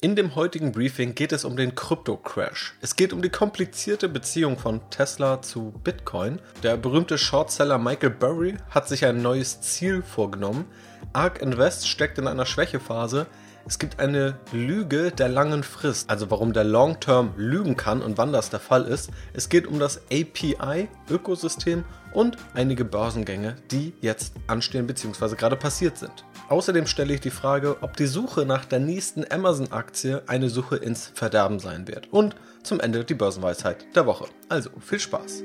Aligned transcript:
In 0.00 0.14
dem 0.14 0.36
heutigen 0.36 0.70
Briefing 0.70 1.16
geht 1.16 1.32
es 1.32 1.44
um 1.44 1.56
den 1.56 1.74
Krypto-Crash. 1.74 2.74
Es 2.80 2.94
geht 2.94 3.12
um 3.12 3.20
die 3.20 3.30
komplizierte 3.30 4.08
Beziehung 4.08 4.56
von 4.56 4.80
Tesla 4.90 5.42
zu 5.42 5.74
Bitcoin. 5.82 6.38
Der 6.62 6.76
berühmte 6.76 7.18
Shortseller 7.18 7.78
Michael 7.78 8.10
Burry 8.10 8.54
hat 8.70 8.86
sich 8.86 9.04
ein 9.04 9.22
neues 9.22 9.60
Ziel 9.60 10.04
vorgenommen. 10.04 10.66
ARK 11.14 11.42
Invest 11.42 11.88
steckt 11.88 12.16
in 12.18 12.28
einer 12.28 12.46
Schwächephase. 12.46 13.26
Es 13.66 13.80
gibt 13.80 13.98
eine 13.98 14.38
Lüge 14.52 15.10
der 15.10 15.28
langen 15.28 15.64
Frist, 15.64 16.08
also 16.08 16.30
warum 16.30 16.52
der 16.52 16.62
Long-Term 16.62 17.32
lügen 17.36 17.76
kann 17.76 18.00
und 18.00 18.18
wann 18.18 18.32
das 18.32 18.50
der 18.50 18.60
Fall 18.60 18.84
ist. 18.84 19.10
Es 19.32 19.48
geht 19.48 19.66
um 19.66 19.80
das 19.80 20.02
API-Ökosystem 20.12 21.82
und 22.12 22.36
einige 22.54 22.84
Börsengänge, 22.84 23.56
die 23.72 23.94
jetzt 24.00 24.34
anstehen 24.46 24.86
bzw. 24.86 25.34
gerade 25.34 25.56
passiert 25.56 25.98
sind. 25.98 26.24
Außerdem 26.48 26.86
stelle 26.86 27.12
ich 27.12 27.20
die 27.20 27.30
Frage, 27.30 27.82
ob 27.82 27.98
die 27.98 28.06
Suche 28.06 28.46
nach 28.46 28.64
der 28.64 28.78
nächsten 28.80 29.30
Amazon-Aktie 29.30 30.22
eine 30.28 30.48
Suche 30.48 30.76
ins 30.76 31.08
Verderben 31.08 31.58
sein 31.58 31.86
wird. 31.86 32.10
Und 32.10 32.36
zum 32.62 32.80
Ende 32.80 33.04
die 33.04 33.12
Börsenweisheit 33.12 33.84
der 33.94 34.06
Woche. 34.06 34.28
Also 34.48 34.70
viel 34.80 34.98
Spaß! 34.98 35.44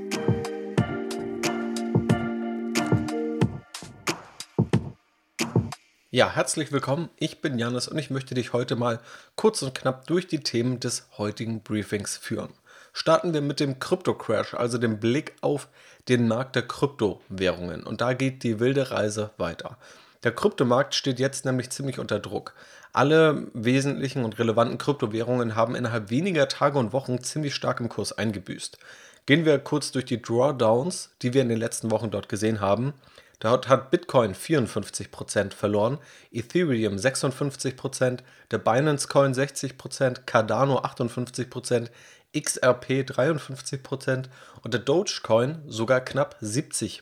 Ja, 6.10 6.34
herzlich 6.34 6.72
willkommen. 6.72 7.10
Ich 7.18 7.42
bin 7.42 7.60
Janis 7.60 7.90
und 7.90 7.98
ich 7.98 8.10
möchte 8.10 8.34
dich 8.34 8.54
heute 8.54 8.78
mal 8.78 9.02
kurz 9.36 9.62
und 9.62 9.76
knapp 9.76 10.08
durch 10.08 10.28
die 10.28 10.40
Themen 10.40 10.80
des 10.80 11.10
heutigen 11.18 11.64
Briefings 11.64 12.16
führen. 12.16 12.54
Starten 12.94 13.34
wir 13.34 13.42
mit 13.42 13.60
dem 13.60 13.80
Krypto-Crash, 13.80 14.54
also 14.54 14.78
dem 14.78 15.02
Blick 15.02 15.34
auf 15.42 15.68
den 16.08 16.30
Markt 16.30 16.56
der 16.56 16.66
Kryptowährungen. 16.66 17.84
Und 17.84 18.00
da 18.00 18.14
geht 18.14 18.44
die 18.44 18.62
wilde 18.62 18.92
Reise 18.92 19.32
weiter. 19.38 19.78
Der 20.24 20.32
Kryptomarkt 20.32 20.96
steht 20.96 21.20
jetzt 21.20 21.46
nämlich 21.46 21.70
ziemlich 21.70 22.00
unter 22.00 22.20
Druck. 22.20 22.54
Alle 22.94 23.48
wesentlichen 23.54 24.24
und 24.24 24.40
relevanten 24.40 24.78
Kryptowährungen 24.78 25.56
haben 25.56 25.76
innerhalb 25.76 26.10
weniger 26.10 26.48
Tage 26.48 26.80
und 26.80 26.94
Wochen 26.94 27.22
ziemlich 27.22 27.56
stark 27.56 27.80
im 27.80 27.90
Kurs 27.90 28.14
eingebüßt. 28.14 28.78
Gehen 29.26 29.46
wir 29.46 29.60
kurz 29.60 29.92
durch 29.92 30.06
die 30.06 30.22
Drawdowns, 30.22 31.12
die 31.22 31.34
wir 31.34 31.42
in 31.42 31.50
den 31.50 31.58
letzten 31.58 31.92
Wochen 31.92 32.12
dort 32.12 32.30
gesehen 32.30 32.62
haben. 32.62 32.94
Dort 33.40 33.68
hat 33.68 33.92
Bitcoin 33.92 34.36
54% 34.36 35.54
verloren, 35.54 35.98
Ethereum 36.32 36.96
56%, 36.96 38.20
der 38.52 38.58
Binance 38.58 39.08
Coin 39.10 39.34
60%, 39.34 40.22
Cardano 40.26 40.80
58%, 40.80 41.90
XRP 42.34 43.04
53% 43.04 44.26
und 44.62 44.74
der 44.74 44.82
Dogecoin 44.82 45.62
sogar 45.68 46.02
knapp 46.02 46.38
70%. 46.42 47.02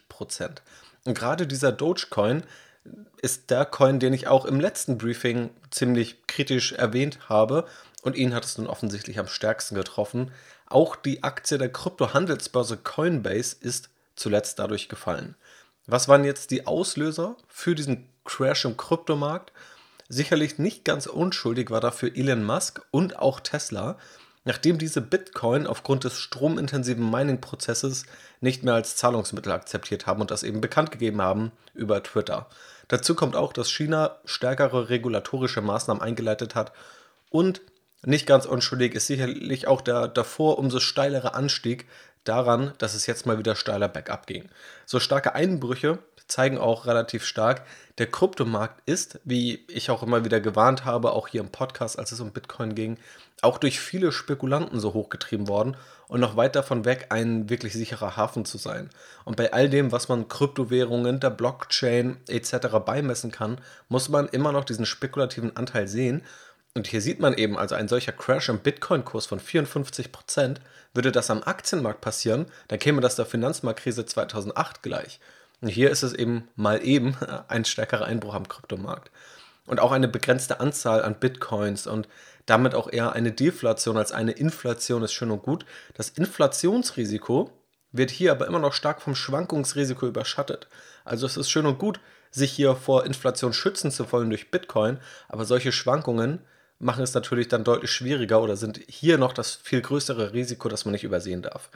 Und 1.06 1.18
gerade 1.18 1.46
dieser 1.46 1.72
Dogecoin 1.72 2.44
ist 3.22 3.50
der 3.50 3.66
Coin, 3.66 4.00
den 4.00 4.14
ich 4.14 4.28
auch 4.28 4.46
im 4.46 4.60
letzten 4.60 4.98
Briefing 4.98 5.52
ziemlich 5.70 6.26
kritisch 6.28 6.74
erwähnt 6.74 7.30
habe. 7.30 7.66
Und 8.02 8.16
ihn 8.16 8.34
hat 8.34 8.46
es 8.46 8.58
nun 8.58 8.68
offensichtlich 8.68 9.20
am 9.20 9.28
stärksten 9.28 9.76
getroffen. 9.76 10.32
Auch 10.66 10.96
die 10.96 11.24
Aktie 11.24 11.58
der 11.58 11.72
Kryptohandelsbörse 11.72 12.78
Coinbase 12.78 13.58
ist 13.60 13.90
zuletzt 14.16 14.60
dadurch 14.60 14.90
gefallen. 14.90 15.36
Was 15.86 16.08
waren 16.08 16.24
jetzt 16.24 16.52
die 16.52 16.66
Auslöser 16.66 17.36
für 17.48 17.76
diesen 17.76 18.08
Crash 18.24 18.66
im 18.66 18.78
Kryptomarkt? 18.78 19.52
Sicherlich 20.10 20.58
nicht 20.58 20.84
ganz 20.84 21.06
unschuldig 21.06 21.70
war 21.70 21.82
dafür 21.82 22.16
Elon 22.16 22.44
Musk 22.44 22.82
und 22.92 23.18
auch 23.18 23.40
Tesla, 23.40 23.98
nachdem 24.44 24.78
diese 24.78 25.02
Bitcoin 25.02 25.68
aufgrund 25.68 26.04
des 26.04 26.18
stromintensiven 26.18 27.10
Mining-Prozesses 27.10 28.06
nicht 28.40 28.64
mehr 28.64 28.74
als 28.74 28.96
Zahlungsmittel 28.96 29.52
akzeptiert 29.52 30.08
haben 30.08 30.22
und 30.22 30.32
das 30.32 30.44
eben 30.44 30.62
bekannt 30.62 30.92
gegeben 30.92 31.22
haben 31.22 31.52
über 31.74 32.02
Twitter. 32.02 32.48
Dazu 32.88 33.16
kommt 33.16 33.36
auch, 33.36 33.54
dass 33.54 33.72
China 33.72 34.18
stärkere 34.26 34.90
regulatorische 34.90 35.62
Maßnahmen 35.62 36.02
eingeleitet 36.02 36.56
hat 36.56 36.74
und 37.30 37.62
nicht 38.04 38.26
ganz 38.26 38.46
unschuldig 38.46 38.96
ist 38.96 39.08
sicherlich 39.08 39.68
auch 39.68 39.82
der 39.82 40.08
davor 40.08 40.58
umso 40.58 40.80
steilere 40.80 41.36
Anstieg 41.36 41.88
daran, 42.24 42.74
dass 42.80 42.96
es 42.96 43.06
jetzt 43.06 43.26
mal 43.26 43.38
wieder 43.38 43.56
steiler 43.56 43.88
bergab 43.88 44.28
ging. 44.28 44.50
So 44.86 45.00
starke 45.00 45.36
Einbrüche 45.36 46.00
zeigen 46.28 46.58
auch 46.58 46.86
relativ 46.86 47.26
stark, 47.26 47.66
der 47.98 48.08
Kryptomarkt 48.08 48.82
ist, 48.88 49.20
wie 49.24 49.66
ich 49.68 49.92
auch 49.92 50.02
immer 50.02 50.24
wieder 50.26 50.40
gewarnt 50.40 50.86
habe, 50.86 51.12
auch 51.12 51.28
hier 51.28 51.42
im 51.42 51.50
Podcast, 51.50 52.00
als 52.00 52.12
es 52.12 52.20
um 52.20 52.32
Bitcoin 52.32 52.74
ging, 52.74 52.98
auch 53.42 53.58
durch 53.58 53.80
viele 53.80 54.12
Spekulanten 54.12 54.80
so 54.80 54.94
hochgetrieben 54.94 55.48
worden 55.48 55.76
und 56.08 56.20
noch 56.20 56.36
weit 56.36 56.56
davon 56.56 56.86
weg, 56.86 57.08
ein 57.10 57.50
wirklich 57.50 57.74
sicherer 57.74 58.18
Hafen 58.18 58.46
zu 58.46 58.58
sein. 58.58 58.90
Und 59.26 59.38
bei 59.38 59.54
all 59.54 59.70
dem, 59.70 59.92
was 59.92 60.10
man 60.10 60.28
Kryptowährungen, 60.28 61.20
der 61.20 61.30
Blockchain 61.30 62.18
etc. 62.28 62.68
beimessen 62.86 63.32
kann, 63.32 63.60
muss 63.90 64.10
man 64.10 64.28
immer 64.28 64.52
noch 64.52 64.66
diesen 64.66 64.86
spekulativen 64.86 65.56
Anteil 65.56 65.88
sehen. 65.88 66.22
Und 66.74 66.88
hier 66.88 67.02
sieht 67.02 67.20
man 67.20 67.34
eben, 67.34 67.58
also 67.58 67.76
ein 67.76 67.88
solcher 67.88 68.12
Crash 68.12 68.50
im 68.50 68.60
Bitcoin-Kurs 68.60 69.26
von 69.26 69.40
54%, 69.40 70.58
würde 70.94 71.12
das 71.12 71.30
am 71.30 71.44
Aktienmarkt 71.44 72.02
passieren, 72.02 72.46
dann 72.68 72.80
käme 72.80 73.02
das 73.02 73.16
der 73.16 73.26
Finanzmarktkrise 73.26 74.06
2008 74.06 74.84
gleich. 74.84 75.20
Und 75.62 75.70
hier 75.70 75.92
ist 75.92 76.04
es 76.04 76.14
eben 76.14 76.48
mal 76.56 76.86
eben 76.86 77.16
ein 77.48 77.66
stärkerer 77.66 78.06
Einbruch 78.06 78.34
am 78.34 78.48
Kryptomarkt. 78.48 79.12
Und 79.66 79.80
auch 79.80 79.92
eine 79.92 80.08
begrenzte 80.08 80.60
Anzahl 80.60 81.04
an 81.04 81.16
Bitcoins 81.16 81.88
und 81.88 82.08
damit 82.46 82.76
auch 82.76 82.92
eher 82.92 83.14
eine 83.14 83.32
Deflation 83.32 83.98
als 83.98 84.12
eine 84.12 84.32
Inflation 84.32 85.04
ist 85.04 85.14
schön 85.14 85.32
und 85.32 85.44
gut. 85.44 85.66
Das 85.94 86.10
Inflationsrisiko 86.10 87.52
wird 87.92 88.12
hier 88.12 88.32
aber 88.32 88.48
immer 88.48 88.60
noch 88.60 88.74
stark 88.74 89.02
vom 89.02 89.16
Schwankungsrisiko 89.16 90.08
überschattet. 90.08 90.68
Also 91.04 91.26
es 91.26 91.38
ist 91.38 91.50
schön 91.50 91.66
und 91.66 91.78
gut, 91.78 92.00
sich 92.32 92.52
hier 92.52 92.76
vor 92.76 93.06
Inflation 93.06 93.54
schützen 93.54 93.92
zu 93.92 94.12
wollen 94.12 94.30
durch 94.30 94.52
Bitcoin, 94.52 95.00
aber 95.28 95.46
solche 95.46 95.72
Schwankungen 95.72 96.40
machen 96.80 97.04
es 97.04 97.14
natürlich 97.14 97.48
dann 97.48 97.64
deutlich 97.64 97.92
schwieriger 97.92 98.42
oder 98.42 98.56
sind 98.56 98.80
hier 98.88 99.18
noch 99.18 99.34
das 99.34 99.56
viel 99.56 99.82
größere 99.82 100.34
Risiko, 100.34 100.70
das 100.70 100.86
man 100.86 100.94
nicht 100.94 101.04
übersehen 101.04 101.42
darf. 101.42 101.70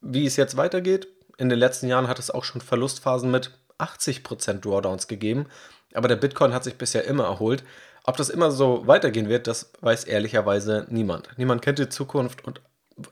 Wie 0.00 0.26
es 0.26 0.36
jetzt 0.36 0.56
weitergeht, 0.56 1.08
in 1.38 1.48
den 1.48 1.58
letzten 1.58 1.88
Jahren 1.88 2.08
hat 2.08 2.18
es 2.18 2.30
auch 2.30 2.44
schon 2.44 2.60
Verlustphasen 2.60 3.30
mit 3.30 3.52
80% 3.78 4.60
Drawdowns 4.60 5.08
gegeben, 5.08 5.46
aber 5.94 6.08
der 6.08 6.16
Bitcoin 6.16 6.52
hat 6.52 6.64
sich 6.64 6.76
bisher 6.76 7.04
immer 7.04 7.24
erholt. 7.24 7.64
Ob 8.04 8.18
das 8.18 8.28
immer 8.28 8.50
so 8.50 8.86
weitergehen 8.86 9.28
wird, 9.28 9.46
das 9.46 9.72
weiß 9.80 10.04
ehrlicherweise 10.04 10.86
niemand. 10.90 11.30
Niemand 11.36 11.62
kennt 11.62 11.78
die 11.78 11.88
Zukunft 11.88 12.44
und 12.44 12.60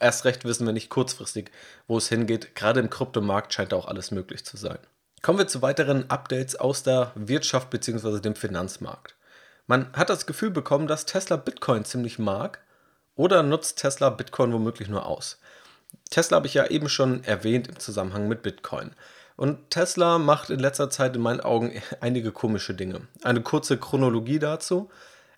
erst 0.00 0.26
recht 0.26 0.44
wissen 0.44 0.66
wir 0.66 0.75
nicht 0.75 0.91
kurzfristig, 0.91 1.50
wo 1.88 1.97
es 1.97 2.08
hingeht. 2.08 2.54
Gerade 2.54 2.80
im 2.80 2.91
Kryptomarkt 2.91 3.53
scheint 3.53 3.72
auch 3.72 3.88
alles 3.88 4.10
möglich 4.10 4.44
zu 4.44 4.56
sein. 4.56 4.78
Kommen 5.22 5.38
wir 5.38 5.48
zu 5.48 5.62
weiteren 5.62 6.10
Updates 6.10 6.56
aus 6.56 6.82
der 6.82 7.12
Wirtschaft 7.14 7.70
bzw. 7.70 8.20
dem 8.20 8.34
Finanzmarkt. 8.34 9.16
Man 9.66 9.91
hat 9.94 10.10
das 10.10 10.26
Gefühl 10.26 10.50
bekommen, 10.50 10.86
dass 10.86 11.06
Tesla 11.06 11.36
Bitcoin 11.36 11.84
ziemlich 11.84 12.19
mag 12.19 12.60
oder 13.14 13.42
nutzt 13.42 13.78
Tesla 13.78 14.10
Bitcoin 14.10 14.53
womöglich 14.53 14.88
nur 14.88 15.06
aus. 15.06 15.38
Tesla 16.10 16.36
habe 16.36 16.47
ich 16.47 16.54
ja 16.54 16.66
eben 16.66 16.88
schon 16.88 17.24
erwähnt 17.24 17.69
im 17.69 17.78
Zusammenhang 17.78 18.28
mit 18.28 18.42
Bitcoin. 18.42 18.94
Und 19.37 19.70
Tesla 19.70 20.19
macht 20.19 20.50
in 20.50 20.60
letzter 20.60 20.91
Zeit 20.91 21.16
in 21.16 21.22
meinen 21.22 21.41
Augen 21.41 21.72
einige 22.00 22.32
komische 22.32 22.75
Dinge. 22.75 23.09
Eine 23.22 23.43
kurze 23.43 23.78
Chronologie 23.78 24.38
dazu. 24.38 24.91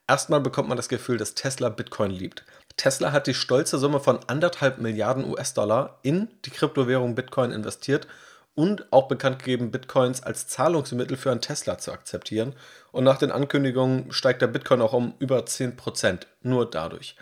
Erstmal 0.06 0.40
bekommt 0.40 0.68
man 0.68 0.76
das 0.76 0.88
Gefühl, 0.88 1.16
dass 1.16 1.34
Tesla 1.34 1.70
Bitcoin 1.70 2.10
liebt. 2.10 2.44
Tesla 2.76 3.12
hat 3.12 3.26
die 3.26 3.34
stolze 3.34 3.78
Summe 3.78 4.00
von 4.00 4.20
anderthalb 4.26 4.78
Milliarden 4.78 5.24
US-Dollar 5.24 5.98
in 6.02 6.28
die 6.44 6.50
Kryptowährung 6.50 7.14
Bitcoin 7.14 7.52
investiert 7.52 8.06
und 8.54 8.92
auch 8.92 9.08
bekannt 9.08 9.38
gegeben, 9.40 9.70
Bitcoins 9.70 10.22
als 10.22 10.46
Zahlungsmittel 10.46 11.16
für 11.16 11.30
einen 11.30 11.40
Tesla 11.40 11.78
zu 11.78 11.92
akzeptieren. 11.92 12.54
Und 12.92 13.04
nach 13.04 13.18
den 13.18 13.32
Ankündigungen 13.32 14.12
steigt 14.12 14.42
der 14.42 14.46
Bitcoin 14.48 14.82
auch 14.82 14.92
um 14.92 15.14
über 15.18 15.40
10%, 15.40 16.26
nur 16.42 16.68
dadurch. 16.68 17.16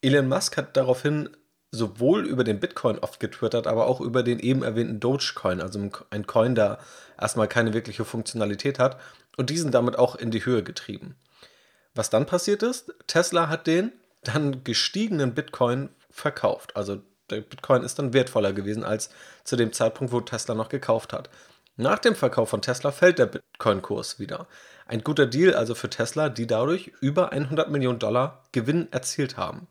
Elon 0.00 0.28
Musk 0.28 0.56
hat 0.56 0.76
daraufhin 0.76 1.30
sowohl 1.74 2.26
über 2.26 2.44
den 2.44 2.60
Bitcoin 2.60 2.98
oft 2.98 3.20
getwittert, 3.20 3.66
aber 3.66 3.86
auch 3.86 4.00
über 4.00 4.22
den 4.22 4.38
eben 4.38 4.62
erwähnten 4.62 5.00
Dogecoin, 5.00 5.60
also 5.60 5.90
ein 6.10 6.26
Coin, 6.26 6.54
der 6.54 6.78
erstmal 7.20 7.48
keine 7.48 7.74
wirkliche 7.74 8.04
Funktionalität 8.04 8.78
hat 8.78 8.98
und 9.36 9.50
diesen 9.50 9.70
damit 9.70 9.98
auch 9.98 10.14
in 10.14 10.30
die 10.30 10.44
Höhe 10.44 10.62
getrieben. 10.62 11.16
Was 11.94 12.10
dann 12.10 12.26
passiert 12.26 12.62
ist, 12.62 12.92
Tesla 13.06 13.48
hat 13.48 13.66
den 13.66 13.92
dann 14.22 14.64
gestiegenen 14.64 15.34
Bitcoin 15.34 15.90
verkauft. 16.10 16.76
Also 16.76 17.02
der 17.30 17.40
Bitcoin 17.40 17.82
ist 17.82 17.98
dann 17.98 18.12
wertvoller 18.12 18.52
gewesen 18.52 18.84
als 18.84 19.10
zu 19.44 19.56
dem 19.56 19.72
Zeitpunkt, 19.72 20.12
wo 20.12 20.20
Tesla 20.20 20.54
noch 20.54 20.68
gekauft 20.68 21.12
hat. 21.12 21.30
Nach 21.76 21.98
dem 21.98 22.14
Verkauf 22.14 22.50
von 22.50 22.62
Tesla 22.62 22.92
fällt 22.92 23.18
der 23.18 23.26
Bitcoin-Kurs 23.26 24.18
wieder. 24.18 24.46
Ein 24.86 25.02
guter 25.02 25.26
Deal 25.26 25.54
also 25.54 25.74
für 25.74 25.90
Tesla, 25.90 26.28
die 26.28 26.46
dadurch 26.46 26.92
über 27.00 27.32
100 27.32 27.70
Millionen 27.70 27.98
Dollar 27.98 28.44
Gewinn 28.52 28.92
erzielt 28.92 29.36
haben. 29.36 29.66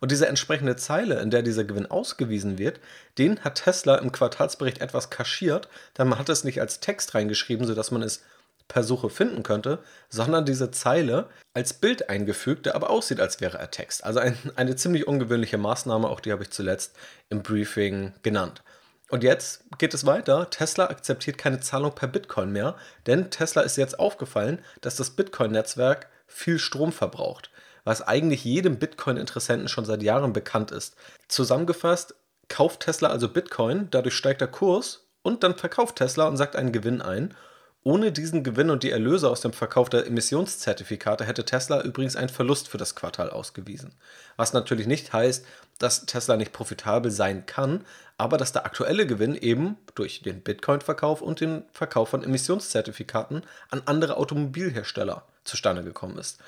Und 0.00 0.10
diese 0.10 0.26
entsprechende 0.26 0.76
Zeile, 0.76 1.20
in 1.20 1.30
der 1.30 1.42
dieser 1.42 1.64
Gewinn 1.64 1.86
ausgewiesen 1.86 2.58
wird, 2.58 2.80
den 3.18 3.40
hat 3.40 3.64
Tesla 3.64 3.96
im 3.96 4.12
Quartalsbericht 4.12 4.80
etwas 4.80 5.10
kaschiert, 5.10 5.68
denn 5.96 6.08
man 6.08 6.18
hat 6.18 6.28
es 6.28 6.44
nicht 6.44 6.60
als 6.60 6.80
Text 6.80 7.14
reingeschrieben, 7.14 7.66
sodass 7.66 7.90
man 7.90 8.02
es 8.02 8.22
per 8.68 8.82
Suche 8.82 9.10
finden 9.10 9.42
könnte, 9.42 9.78
sondern 10.08 10.44
diese 10.44 10.70
Zeile 10.70 11.28
als 11.54 11.74
Bild 11.74 12.08
eingefügt, 12.08 12.66
der 12.66 12.74
aber 12.74 12.90
aussieht, 12.90 13.20
als 13.20 13.40
wäre 13.40 13.58
er 13.58 13.70
Text. 13.70 14.04
Also 14.04 14.18
ein, 14.18 14.36
eine 14.56 14.76
ziemlich 14.76 15.06
ungewöhnliche 15.06 15.58
Maßnahme, 15.58 16.08
auch 16.08 16.20
die 16.20 16.32
habe 16.32 16.42
ich 16.42 16.50
zuletzt 16.50 16.96
im 17.28 17.42
Briefing 17.42 18.12
genannt. 18.22 18.62
Und 19.08 19.22
jetzt 19.22 19.62
geht 19.78 19.94
es 19.94 20.04
weiter. 20.04 20.50
Tesla 20.50 20.86
akzeptiert 20.86 21.38
keine 21.38 21.60
Zahlung 21.60 21.94
per 21.94 22.08
Bitcoin 22.08 22.50
mehr, 22.50 22.76
denn 23.06 23.30
Tesla 23.30 23.62
ist 23.62 23.76
jetzt 23.76 24.00
aufgefallen, 24.00 24.58
dass 24.80 24.96
das 24.96 25.10
Bitcoin-Netzwerk 25.10 26.08
viel 26.26 26.58
Strom 26.58 26.90
verbraucht. 26.92 27.50
Was 27.86 28.02
eigentlich 28.02 28.44
jedem 28.44 28.78
Bitcoin-Interessenten 28.78 29.68
schon 29.68 29.86
seit 29.86 30.02
Jahren 30.02 30.34
bekannt 30.34 30.72
ist. 30.72 30.96
Zusammengefasst, 31.28 32.14
kauft 32.48 32.80
Tesla 32.80 33.08
also 33.08 33.30
Bitcoin, 33.30 33.88
dadurch 33.90 34.14
steigt 34.14 34.42
der 34.42 34.48
Kurs 34.48 35.06
und 35.22 35.42
dann 35.42 35.56
verkauft 35.56 35.96
Tesla 35.96 36.28
und 36.28 36.36
sagt 36.36 36.54
einen 36.54 36.72
Gewinn 36.72 37.00
ein 37.00 37.34
ohne 37.86 38.10
diesen 38.10 38.42
Gewinn 38.42 38.70
und 38.70 38.82
die 38.82 38.90
Erlöse 38.90 39.30
aus 39.30 39.42
dem 39.42 39.52
Verkauf 39.52 39.88
der 39.88 40.08
Emissionszertifikate 40.08 41.24
hätte 41.24 41.44
Tesla 41.44 41.82
übrigens 41.82 42.16
einen 42.16 42.30
Verlust 42.30 42.66
für 42.66 42.78
das 42.78 42.96
Quartal 42.96 43.30
ausgewiesen. 43.30 43.94
Was 44.36 44.52
natürlich 44.52 44.88
nicht 44.88 45.12
heißt, 45.12 45.46
dass 45.78 46.04
Tesla 46.04 46.36
nicht 46.36 46.52
profitabel 46.52 47.12
sein 47.12 47.46
kann, 47.46 47.84
aber 48.18 48.38
dass 48.38 48.50
der 48.50 48.66
aktuelle 48.66 49.06
Gewinn 49.06 49.36
eben 49.36 49.76
durch 49.94 50.20
den 50.20 50.40
Bitcoin-Verkauf 50.40 51.22
und 51.22 51.40
den 51.40 51.62
Verkauf 51.70 52.08
von 52.08 52.24
Emissionszertifikaten 52.24 53.44
an 53.70 53.82
andere 53.84 54.16
Automobilhersteller 54.16 55.22
zustande 55.44 55.84
gekommen 55.84 56.18
ist. 56.18 56.40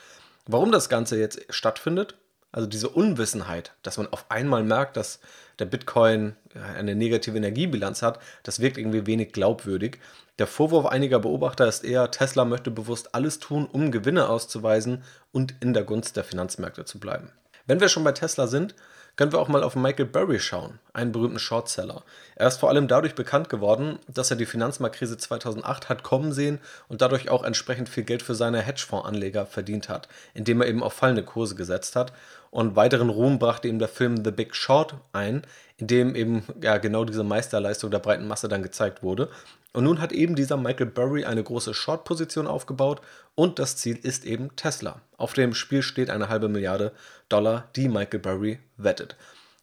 Warum 0.51 0.73
das 0.73 0.89
Ganze 0.89 1.19
jetzt 1.19 1.45
stattfindet, 1.51 2.17
also 2.53 2.67
diese 2.67 2.89
Unwissenheit, 2.89 3.75
dass 3.83 3.99
man 3.99 4.07
auf 4.09 4.31
einmal 4.31 4.65
merkt, 4.65 4.97
dass 4.97 5.21
der 5.59 5.67
Bitcoin 5.67 6.37
eine 6.75 6.95
negative 6.95 7.37
Energiebilanz 7.37 8.01
hat, 8.01 8.19
das 8.45 8.59
wirkt 8.59 8.79
irgendwie 8.79 9.07
wenig 9.07 9.33
glaubwürdig. 9.33 9.99
Der 10.39 10.47
Vorwurf 10.47 10.87
einiger 10.87 11.19
Beobachter 11.19 11.69
ist 11.69 11.85
eher, 11.85 12.11
Tesla 12.11 12.47
möchte 12.47 12.71
bewusst 12.71 13.15
alles 13.15 13.41
tun, 13.41 13.69
um 13.71 13.91
Gewinne 13.91 14.31
auszuweisen 14.31 15.03
und 15.33 15.55
in 15.61 15.75
der 15.75 15.85
Gunst 15.85 16.17
der 16.17 16.25
Finanzmärkte 16.25 16.87
zu 16.87 16.99
bleiben. 16.99 17.31
Wenn 17.67 17.81
wir 17.81 17.91
schon 17.91 18.05
bei 18.05 18.13
Tesla 18.13 18.47
sind, 18.47 18.75
können 19.19 19.33
wir 19.33 19.41
auch 19.41 19.49
mal 19.49 19.65
auf 19.65 19.75
Michael 19.75 20.07
Burry 20.07 20.39
schauen, 20.39 20.79
einen 20.93 21.11
berühmten 21.11 21.41
Shortseller. 21.41 22.05
Er 22.37 22.47
ist 22.47 22.59
vor 22.59 22.69
allem 22.69 22.87
dadurch 22.87 23.17
bekannt 23.17 23.49
geworden, 23.49 23.99
dass 24.07 24.31
er 24.31 24.37
die 24.37 24.47
Finanzmarktkrise 24.47 25.19
2008 25.19 25.89
hat 25.89 26.05
kommen 26.05 26.33
sehen 26.33 26.61
und 26.87 27.03
dadurch 27.03 27.29
auch 27.29 27.43
entsprechend 27.43 27.89
viel 27.89 28.05
Geld 28.05 28.23
für 28.23 28.37
seine 28.37 28.63
Hedgefondsanleger 28.63 29.45
verdient 29.45 29.89
hat, 29.89 30.09
indem 30.35 30.61
er 30.61 30.69
eben 30.69 30.85
auf 30.85 30.93
fallende 30.93 31.25
Kurse 31.25 31.57
gesetzt 31.57 31.97
hat. 31.97 32.13
Und 32.53 32.77
weiteren 32.77 33.09
Ruhm 33.11 33.41
brachte 33.41 33.67
ihm 33.67 33.81
der 33.81 33.89
Film 33.89 34.25
The 34.25 34.31
Big 34.31 34.55
Short 34.55 34.95
ein, 35.13 35.43
in 35.79 35.87
dem 35.87 36.15
eben 36.15 36.43
ja, 36.61 36.77
genau 36.79 37.05
diese 37.05 37.25
Meisterleistung 37.25 37.91
der 37.91 38.01
breiten 38.01 38.27
Masse 38.27 38.49
dann 38.49 38.63
gezeigt 38.63 39.03
wurde. 39.03 39.31
Und 39.73 39.85
nun 39.85 40.01
hat 40.01 40.13
eben 40.13 40.35
dieser 40.35 40.57
Michael 40.57 40.87
Burry 40.87 41.25
eine 41.25 41.43
große 41.43 41.73
Short-Position 41.73 42.47
aufgebaut 42.47 43.01
und 43.35 43.59
das 43.59 43.77
Ziel 43.77 43.97
ist 43.97 44.25
eben 44.25 44.55
Tesla. 44.57 45.01
Auf 45.17 45.35
dem 45.35 45.55
Spiel 45.55 45.83
steht 45.83 46.11
eine 46.11 46.29
halbe 46.29 46.49
Milliarde 46.49 46.93
Dollar, 47.29 47.69
die 47.77 47.89
Michael 47.89 48.19
Burry 48.19 48.59
wettet. 48.77 49.17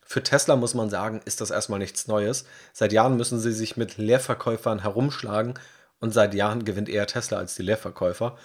Für 0.08 0.24
Tesla 0.24 0.56
muss 0.56 0.74
man 0.74 0.90
sagen, 0.90 1.22
ist 1.26 1.42
das 1.42 1.52
erstmal 1.52 1.80
nichts 1.80 2.08
Neues. 2.08 2.46
Seit 2.72 2.94
Jahren 2.94 3.18
müssen 3.18 3.40
sie 3.40 3.52
sich 3.52 3.76
mit 3.76 3.98
Leerverkäufern 3.98 4.84
herumschlagen 4.84 5.56
und 6.00 6.14
seit 6.14 6.34
Jahren 6.36 6.64
gewinnt 6.64 6.88
eher 6.88 7.08
Tesla 7.08 7.40
als 7.40 7.56
die 7.56 7.64
Leerverkäufer. 7.64 8.38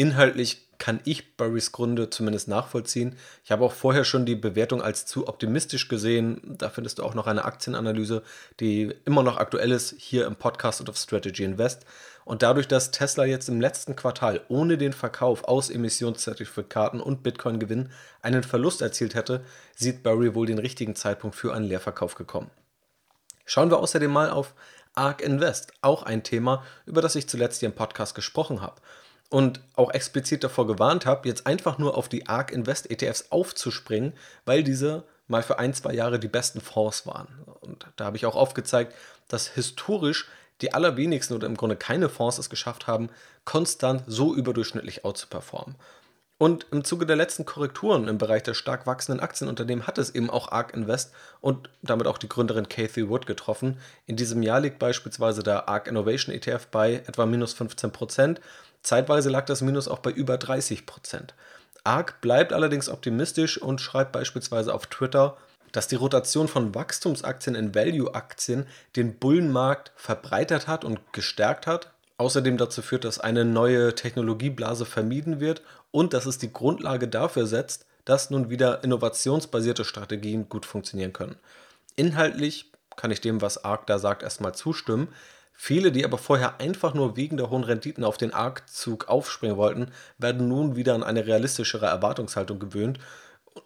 Inhaltlich 0.00 0.68
kann 0.78 1.00
ich 1.04 1.36
Burrys 1.36 1.72
Gründe 1.72 2.08
zumindest 2.08 2.46
nachvollziehen. 2.46 3.16
Ich 3.42 3.50
habe 3.50 3.64
auch 3.64 3.72
vorher 3.72 4.04
schon 4.04 4.26
die 4.26 4.36
Bewertung 4.36 4.80
als 4.80 5.06
zu 5.06 5.26
optimistisch 5.26 5.88
gesehen. 5.88 6.40
Da 6.44 6.70
findest 6.70 7.00
du 7.00 7.02
auch 7.02 7.14
noch 7.14 7.26
eine 7.26 7.44
Aktienanalyse, 7.44 8.22
die 8.60 8.94
immer 9.06 9.24
noch 9.24 9.38
aktuell 9.38 9.72
ist, 9.72 9.96
hier 9.98 10.26
im 10.26 10.36
Podcast 10.36 10.78
und 10.78 10.88
auf 10.88 10.96
Strategy 10.96 11.42
Invest. 11.42 11.84
Und 12.24 12.44
dadurch, 12.44 12.68
dass 12.68 12.92
Tesla 12.92 13.24
jetzt 13.24 13.48
im 13.48 13.60
letzten 13.60 13.96
Quartal 13.96 14.40
ohne 14.46 14.78
den 14.78 14.92
Verkauf 14.92 15.42
aus 15.42 15.68
Emissionszertifikaten 15.68 17.00
und 17.00 17.24
Bitcoin-Gewinn 17.24 17.90
einen 18.22 18.44
Verlust 18.44 18.80
erzielt 18.80 19.16
hätte, 19.16 19.44
sieht 19.74 20.04
Burry 20.04 20.36
wohl 20.36 20.46
den 20.46 20.60
richtigen 20.60 20.94
Zeitpunkt 20.94 21.34
für 21.34 21.52
einen 21.52 21.66
Leerverkauf 21.66 22.14
gekommen. 22.14 22.52
Schauen 23.46 23.72
wir 23.72 23.80
außerdem 23.80 24.12
mal 24.12 24.30
auf 24.30 24.54
ARK 24.94 25.22
Invest, 25.22 25.72
auch 25.80 26.04
ein 26.04 26.22
Thema, 26.22 26.62
über 26.86 27.02
das 27.02 27.16
ich 27.16 27.28
zuletzt 27.28 27.58
hier 27.58 27.68
im 27.68 27.74
Podcast 27.74 28.14
gesprochen 28.14 28.62
habe 28.62 28.80
und 29.30 29.60
auch 29.74 29.90
explizit 29.90 30.42
davor 30.42 30.66
gewarnt 30.66 31.06
habe, 31.06 31.28
jetzt 31.28 31.46
einfach 31.46 31.78
nur 31.78 31.96
auf 31.96 32.08
die 32.08 32.26
ARK 32.26 32.52
Invest 32.52 32.90
ETFs 32.90 33.26
aufzuspringen, 33.30 34.14
weil 34.44 34.62
diese 34.62 35.04
mal 35.26 35.42
für 35.42 35.58
ein, 35.58 35.74
zwei 35.74 35.92
Jahre 35.92 36.18
die 36.18 36.28
besten 36.28 36.60
Fonds 36.60 37.06
waren. 37.06 37.28
Und 37.60 37.86
da 37.96 38.06
habe 38.06 38.16
ich 38.16 38.26
auch 38.26 38.36
aufgezeigt, 38.36 38.94
dass 39.28 39.48
historisch 39.48 40.26
die 40.62 40.72
allerwenigsten 40.72 41.34
oder 41.34 41.46
im 41.46 41.56
Grunde 41.56 41.76
keine 41.76 42.08
Fonds 42.08 42.38
es 42.38 42.50
geschafft 42.50 42.86
haben, 42.86 43.10
konstant 43.44 44.02
so 44.06 44.34
überdurchschnittlich 44.34 45.04
outzuperformen. 45.04 45.76
Und 46.38 46.66
im 46.70 46.84
Zuge 46.84 47.04
der 47.04 47.16
letzten 47.16 47.44
Korrekturen 47.44 48.06
im 48.06 48.16
Bereich 48.16 48.44
der 48.44 48.54
stark 48.54 48.86
wachsenden 48.86 49.20
Aktienunternehmen 49.20 49.88
hat 49.88 49.98
es 49.98 50.14
eben 50.14 50.30
auch 50.30 50.52
ARK 50.52 50.72
Invest 50.72 51.12
und 51.40 51.68
damit 51.82 52.06
auch 52.06 52.16
die 52.16 52.28
Gründerin 52.28 52.68
Kathy 52.68 53.08
Wood 53.08 53.26
getroffen. 53.26 53.78
In 54.06 54.14
diesem 54.14 54.42
Jahr 54.44 54.60
liegt 54.60 54.78
beispielsweise 54.78 55.42
der 55.42 55.68
ARK 55.68 55.88
Innovation 55.88 56.32
ETF 56.32 56.68
bei 56.68 56.94
etwa 56.94 57.26
minus 57.26 57.54
15 57.54 57.90
Prozent. 57.90 58.40
Zeitweise 58.82 59.30
lag 59.30 59.44
das 59.46 59.60
Minus 59.60 59.88
auch 59.88 59.98
bei 59.98 60.10
über 60.10 60.38
30 60.38 60.86
Prozent. 60.86 61.34
ARK 61.84 62.20
bleibt 62.20 62.52
allerdings 62.52 62.88
optimistisch 62.88 63.60
und 63.60 63.80
schreibt 63.80 64.12
beispielsweise 64.12 64.74
auf 64.74 64.86
Twitter, 64.86 65.36
dass 65.72 65.88
die 65.88 65.96
Rotation 65.96 66.48
von 66.48 66.74
Wachstumsaktien 66.74 67.54
in 67.54 67.74
Value-Aktien 67.74 68.66
den 68.96 69.18
Bullenmarkt 69.18 69.92
verbreitert 69.96 70.66
hat 70.66 70.84
und 70.84 71.12
gestärkt 71.12 71.66
hat, 71.66 71.92
außerdem 72.16 72.56
dazu 72.56 72.82
führt, 72.82 73.04
dass 73.04 73.20
eine 73.20 73.44
neue 73.44 73.94
Technologieblase 73.94 74.86
vermieden 74.86 75.40
wird 75.40 75.62
und 75.90 76.14
dass 76.14 76.26
es 76.26 76.38
die 76.38 76.52
Grundlage 76.52 77.08
dafür 77.08 77.46
setzt, 77.46 77.86
dass 78.04 78.30
nun 78.30 78.50
wieder 78.50 78.82
innovationsbasierte 78.82 79.84
Strategien 79.84 80.48
gut 80.48 80.64
funktionieren 80.64 81.12
können. 81.12 81.36
Inhaltlich 81.96 82.72
kann 82.96 83.10
ich 83.10 83.20
dem, 83.20 83.42
was 83.42 83.64
ARK 83.64 83.86
da 83.86 83.98
sagt, 83.98 84.22
erstmal 84.22 84.54
zustimmen. 84.54 85.08
Viele, 85.60 85.90
die 85.90 86.04
aber 86.04 86.18
vorher 86.18 86.60
einfach 86.60 86.94
nur 86.94 87.16
wegen 87.16 87.36
der 87.36 87.50
hohen 87.50 87.64
Renditen 87.64 88.04
auf 88.04 88.16
den 88.16 88.32
ARK-Zug 88.32 89.08
aufspringen 89.08 89.56
wollten, 89.56 89.90
werden 90.16 90.46
nun 90.46 90.76
wieder 90.76 90.94
an 90.94 91.02
eine 91.02 91.26
realistischere 91.26 91.86
Erwartungshaltung 91.86 92.60
gewöhnt 92.60 93.00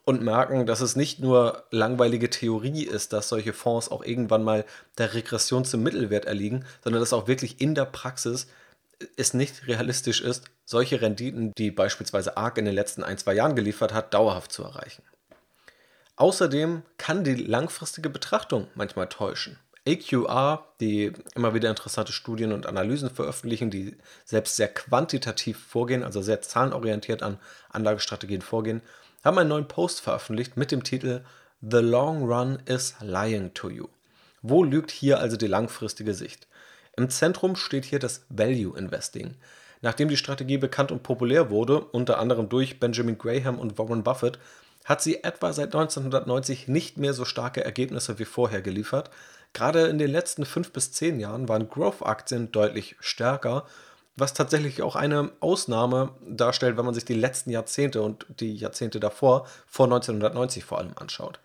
und 0.06 0.22
merken, 0.22 0.64
dass 0.64 0.80
es 0.80 0.96
nicht 0.96 1.20
nur 1.20 1.64
langweilige 1.70 2.30
Theorie 2.30 2.84
ist, 2.84 3.12
dass 3.12 3.28
solche 3.28 3.52
Fonds 3.52 3.90
auch 3.90 4.02
irgendwann 4.02 4.42
mal 4.42 4.64
der 4.96 5.12
Regression 5.12 5.66
zum 5.66 5.82
Mittelwert 5.82 6.24
erliegen, 6.24 6.64
sondern 6.82 7.00
dass 7.00 7.12
auch 7.12 7.28
wirklich 7.28 7.60
in 7.60 7.74
der 7.74 7.84
Praxis 7.84 8.46
es 9.16 9.34
nicht 9.34 9.66
realistisch 9.66 10.22
ist, 10.22 10.44
solche 10.64 11.02
Renditen, 11.02 11.52
die 11.58 11.70
beispielsweise 11.70 12.38
ARK 12.38 12.56
in 12.56 12.64
den 12.64 12.74
letzten 12.74 13.04
ein, 13.04 13.18
zwei 13.18 13.34
Jahren 13.34 13.54
geliefert 13.54 13.92
hat, 13.92 14.14
dauerhaft 14.14 14.50
zu 14.50 14.62
erreichen. 14.64 15.02
Außerdem 16.16 16.84
kann 16.96 17.22
die 17.22 17.34
langfristige 17.34 18.08
Betrachtung 18.08 18.68
manchmal 18.74 19.10
täuschen. 19.10 19.58
AQR, 19.87 20.64
die 20.81 21.12
immer 21.34 21.55
wieder 21.55 21.69
interessante 21.69 22.12
Studien 22.12 22.52
und 22.52 22.67
Analysen 22.67 23.11
veröffentlichen, 23.11 23.70
die 23.70 23.96
selbst 24.25 24.56
sehr 24.56 24.69
quantitativ 24.69 25.58
vorgehen, 25.58 26.05
also 26.05 26.23
sehr 26.23 26.40
zahlenorientiert 26.40 27.23
an 27.23 27.38
Anlagestrategien 27.70 28.43
vorgehen, 28.43 28.81
haben 29.25 29.38
einen 29.38 29.49
neuen 29.49 29.69
Post 29.69 30.00
veröffentlicht 30.00 30.56
mit 30.56 30.70
dem 30.70 30.84
Titel 30.84 31.23
The 31.62 31.79
Long 31.79 32.24
Run 32.24 32.60
is 32.67 32.94
Lying 33.01 33.55
to 33.55 33.70
You. 33.70 33.89
Wo 34.41 34.65
lügt 34.65 34.91
hier 34.91 35.20
also 35.20 35.36
die 35.36 35.46
langfristige 35.46 36.15
Sicht? 36.15 36.46
Im 36.96 37.08
Zentrum 37.08 37.56
steht 37.56 37.84
hier 37.84 37.98
das 37.98 38.24
Value 38.29 38.77
Investing. 38.77 39.36
Nachdem 39.81 40.08
die 40.08 40.17
Strategie 40.17 40.58
bekannt 40.58 40.93
und 40.93 41.03
populär 41.03 41.51
wurde, 41.51 41.81
unter 41.81 42.19
anderem 42.19 42.48
durch 42.48 42.79
Benjamin 42.79 43.19
Graham 43.19 43.58
und 43.58 43.79
Warren 43.79 44.05
Buffett, 44.05 44.39
hat 44.84 45.01
sie 45.01 45.22
etwa 45.22 45.53
seit 45.53 45.74
1990 45.74 46.69
nicht 46.69 46.98
mehr 46.98 47.15
so 47.15 47.24
starke 47.24 47.65
Ergebnisse 47.65 48.19
wie 48.19 48.24
vorher 48.24 48.62
geliefert, 48.62 49.10
Gerade 49.52 49.86
in 49.86 49.98
den 49.98 50.10
letzten 50.10 50.44
fünf 50.44 50.72
bis 50.72 50.92
zehn 50.92 51.20
Jahren 51.20 51.48
waren 51.48 51.68
Growth-Aktien 51.68 52.52
deutlich 52.52 52.96
stärker, 53.00 53.66
was 54.16 54.34
tatsächlich 54.34 54.82
auch 54.82 54.96
eine 54.96 55.30
Ausnahme 55.40 56.14
darstellt, 56.26 56.76
wenn 56.76 56.84
man 56.84 56.94
sich 56.94 57.04
die 57.04 57.14
letzten 57.14 57.50
Jahrzehnte 57.50 58.02
und 58.02 58.26
die 58.40 58.54
Jahrzehnte 58.54 59.00
davor, 59.00 59.46
vor 59.66 59.86
1990 59.86 60.64
vor 60.64 60.78
allem, 60.78 60.92
anschaut. 60.96 61.40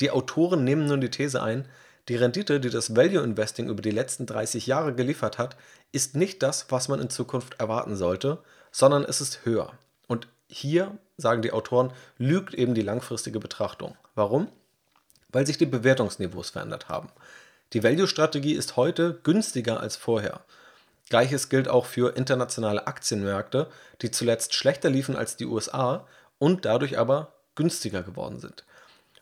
Die 0.00 0.10
Autoren 0.10 0.64
nehmen 0.64 0.86
nun 0.86 1.00
die 1.00 1.10
These 1.10 1.42
ein, 1.42 1.68
die 2.08 2.16
Rendite, 2.16 2.58
die 2.58 2.70
das 2.70 2.96
Value 2.96 3.22
Investing 3.22 3.68
über 3.68 3.82
die 3.82 3.90
letzten 3.90 4.24
30 4.24 4.66
Jahre 4.66 4.94
geliefert 4.94 5.38
hat, 5.38 5.56
ist 5.92 6.16
nicht 6.16 6.42
das, 6.42 6.70
was 6.70 6.88
man 6.88 7.00
in 7.00 7.10
Zukunft 7.10 7.60
erwarten 7.60 7.96
sollte, 7.96 8.38
sondern 8.72 9.04
es 9.04 9.20
ist 9.20 9.44
höher. 9.44 9.72
Und 10.06 10.26
hier, 10.48 10.96
sagen 11.18 11.42
die 11.42 11.52
Autoren, 11.52 11.92
lügt 12.16 12.54
eben 12.54 12.74
die 12.74 12.82
langfristige 12.82 13.40
Betrachtung. 13.40 13.96
Warum? 14.14 14.48
Weil 15.30 15.46
sich 15.46 15.58
die 15.58 15.66
Bewertungsniveaus 15.66 16.50
verändert 16.50 16.88
haben. 16.88 17.10
Die 17.74 17.82
Value-Strategie 17.82 18.54
ist 18.54 18.76
heute 18.76 19.20
günstiger 19.22 19.80
als 19.80 19.96
vorher. 19.96 20.40
Gleiches 21.10 21.50
gilt 21.50 21.68
auch 21.68 21.84
für 21.84 22.16
internationale 22.16 22.86
Aktienmärkte, 22.86 23.68
die 24.00 24.10
zuletzt 24.10 24.54
schlechter 24.54 24.88
liefen 24.88 25.16
als 25.16 25.36
die 25.36 25.46
USA 25.46 26.06
und 26.38 26.64
dadurch 26.64 26.98
aber 26.98 27.34
günstiger 27.56 28.02
geworden 28.02 28.40
sind. 28.40 28.64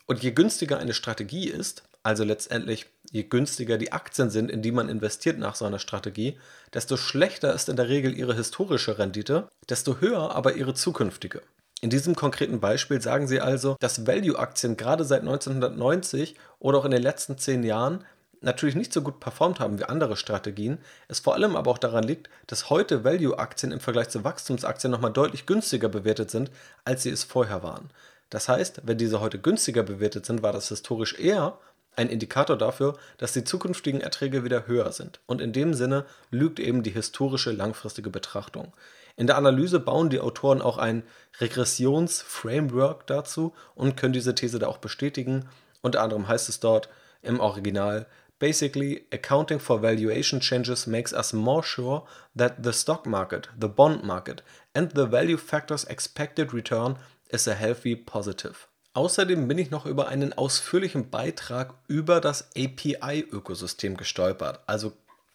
Und 0.07 0.23
je 0.23 0.31
günstiger 0.31 0.79
eine 0.79 0.95
Strategie 0.95 1.49
ist, 1.49 1.83
also 2.05 2.23
letztendlich 2.23 2.87
je 3.11 3.25
günstiger 3.25 3.79
die 3.79 3.93
Aktien 3.93 4.31
sind, 4.31 4.51
in 4.51 4.63
die 4.63 4.71
man 4.71 4.89
investiert 4.89 5.39
nach 5.39 5.57
so 5.57 5.65
einer 5.65 5.81
Strategie, 5.81 6.39
desto 6.73 6.97
schlechter 6.97 7.53
ist 7.53 7.69
in 7.69 7.77
der 7.77 7.89
Regel 7.89 8.17
ihre 8.17 8.37
historische 8.37 8.99
Rendite, 8.99 9.49
desto 9.69 10.01
höher 10.01 10.35
aber 10.37 10.55
ihre 10.55 10.75
zukünftige. 10.75 11.43
In 11.81 11.91
diesem 11.91 12.15
konkreten 12.15 12.61
Beispiel 12.61 13.03
sagen 13.03 13.27
sie 13.27 13.41
also, 13.41 13.77
dass 13.81 14.07
Value-Aktien 14.07 14.77
gerade 14.77 15.05
seit 15.05 15.21
1990 15.21 16.37
oder 16.59 16.79
auch 16.79 16.85
in 16.85 16.91
den 16.91 17.03
letzten 17.03 17.39
zehn 17.39 17.65
Jahren 17.65 18.05
natürlich 18.47 18.77
nicht 18.77 18.93
so 18.93 19.03
gut 19.03 19.21
performt 19.21 19.61
haben 19.61 19.79
wie 19.79 19.85
andere 19.85 20.17
Strategien, 20.17 20.79
es 21.09 21.21
vor 21.21 21.35
allem 21.35 21.57
aber 21.57 21.71
auch 21.71 21.79
daran 21.79 22.05
liegt, 22.05 22.31
dass 22.47 22.71
heute 22.71 23.05
Value-Aktien 23.05 23.73
im 23.73 23.81
Vergleich 23.81 24.09
zu 24.09 24.25
Wachstumsaktien 24.25 24.91
nochmal 24.91 25.13
deutlich 25.13 25.45
günstiger 25.45 25.91
bewertet 25.91 26.31
sind, 26.31 26.51
als 26.85 27.03
sie 27.03 27.11
es 27.11 27.25
vorher 27.25 27.63
waren. 27.63 27.91
Das 28.31 28.49
heißt, 28.49 28.83
wenn 28.85 28.99
diese 28.99 29.21
heute 29.21 29.39
günstiger 29.39 29.83
bewertet 29.83 30.25
sind, 30.25 30.43
war 30.43 30.53
das 30.53 30.69
historisch 30.69 31.19
eher 31.19 31.59
ein 31.97 32.09
Indikator 32.09 32.57
dafür, 32.57 32.97
dass 33.19 33.33
die 33.33 33.45
zukünftigen 33.45 34.01
Erträge 34.01 34.45
wieder 34.45 34.67
höher 34.67 34.93
sind. 34.93 35.21
Und 35.27 35.41
in 35.41 35.53
dem 35.53 35.75
Sinne 35.75 36.05
lügt 36.31 36.61
eben 36.61 36.83
die 36.83 36.91
historische 36.91 37.53
langfristige 37.53 38.11
Betrachtung. 38.11 38.73
In 39.17 39.27
der 39.27 39.39
Analyse 39.39 39.81
bauen 39.81 40.11
die 40.11 40.21
Autoren 40.21 40.61
auch 40.61 40.79
ein 40.79 41.03
Regressions-Framework 41.41 43.07
dazu 43.07 43.55
und 43.75 43.97
können 43.97 44.13
diese 44.13 44.35
These 44.35 44.59
da 44.59 44.67
auch 44.67 44.79
bestätigen. 44.79 45.49
Unter 45.81 46.03
anderem 46.03 46.29
heißt 46.29 46.49
es 46.49 46.61
dort 46.61 46.91
im 47.23 47.41
Original, 47.41 48.07
Basically, 48.39 49.07
accounting 49.11 49.59
for 49.59 49.81
valuation 49.81 50.41
changes 50.41 50.87
makes 50.87 51.13
us 51.13 51.33
more 51.33 51.63
sure 51.63 52.05
that 52.35 52.63
the 52.63 52.73
stock 52.73 53.07
market, 53.07 53.49
the 53.59 53.69
bond 53.69 54.03
market, 54.03 54.43
and 54.75 54.91
the 54.93 55.07
value 55.07 55.39
factors 55.39 55.85
expected 55.85 56.53
return 56.53 56.99
is 57.31 57.49
a 57.49 57.55
healthy 57.55 57.97
positive. 57.97 58.69
Außerdem 58.95 59.49
bin 59.49 59.59
ich 59.59 59.71
noch 59.71 59.87
über 59.87 60.09
einen 60.09 60.33
ausführlichen 60.33 61.11
Beitrag 61.11 61.75
über 61.87 62.21
das 62.21 62.51
API-Ökosystem 62.57 63.97
gestolpert. 63.97 64.61
Also 64.67 64.93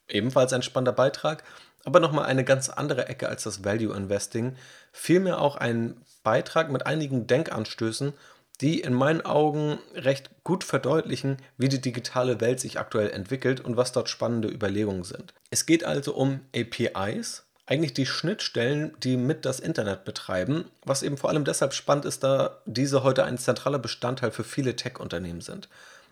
ebenfalls 0.08 0.54
ein 0.54 0.64
spannender 0.64 0.94
Beitrag, 0.94 1.44
aber 1.84 2.00
nochmal 2.00 2.26
eine 2.26 2.44
ganz 2.44 2.70
andere 2.70 3.08
Ecke 3.08 3.30
als 3.30 3.44
das 3.44 3.64
Value 3.64 3.96
Investing. 3.96 4.56
Vielmehr 4.92 5.40
auch 5.40 5.56
ein 5.56 5.96
Beitrag 6.24 6.72
mit 6.72 6.86
einigen 6.86 7.28
Denkanstößen, 7.28 8.14
die 8.62 8.80
in 8.80 8.94
meinen 8.94 9.22
Augen 9.22 9.80
recht 9.96 10.30
gut 10.44 10.64
verdeutlichen, 10.64 11.38
wie 11.58 11.70
die 11.70 11.82
digitale 11.82 12.40
Welt 12.40 12.60
sich 12.60 12.80
aktuell 12.80 13.10
entwickelt 13.10 13.60
und 13.60 13.76
was 13.76 13.92
dort 13.92 14.08
spannende 14.08 14.48
Überlegungen 14.48 15.04
sind. 15.04 15.34
Es 15.50 15.66
geht 15.66 15.84
also 15.84 16.14
um 16.14 16.42
APIs, 16.56 17.44
eigentlich 17.66 17.94
die 17.94 18.06
Schnittstellen, 18.06 18.96
die 19.02 19.18
mit 19.18 19.46
das 19.46 19.60
Internet 19.60 20.06
betreiben, 20.06 20.66
was 20.84 21.04
eben 21.04 21.18
vor 21.18 21.30
allem 21.30 21.46
deshalb 21.46 21.74
spannend 21.74 22.06
ist, 22.06 22.24
da 22.24 22.62
diese 22.66 23.04
heute 23.04 23.24
ein 23.24 23.38
zentraler 23.38 23.80
Bestandteil 23.80 24.32
für 24.32 24.44
viele 24.44 24.76
Tech-Unternehmen 24.76 25.42
sind. 25.42 25.70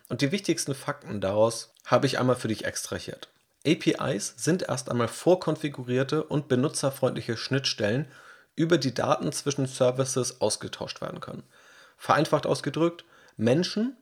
Und 0.08 0.22
die 0.22 0.32
wichtigsten 0.32 0.74
Fakten 0.74 1.20
daraus 1.20 1.72
habe 1.84 2.06
ich 2.06 2.18
einmal 2.18 2.36
für 2.36 2.48
dich 2.48 2.64
extrahiert. 2.64 3.28
APIs 3.66 4.34
sind 4.38 4.62
erst 4.62 4.90
einmal 4.90 5.08
vorkonfigurierte 5.08 6.24
und 6.24 6.48
benutzerfreundliche 6.48 7.36
Schnittstellen, 7.36 8.06
über 8.56 8.78
die 8.78 8.94
Daten 8.94 9.30
zwischen 9.32 9.66
Services 9.66 10.40
ausgetauscht 10.40 11.00
werden 11.00 11.20
können. 11.20 11.42
Vereinfacht 12.00 12.46
ausgedrückt, 12.46 13.04
Menschen 13.36 13.94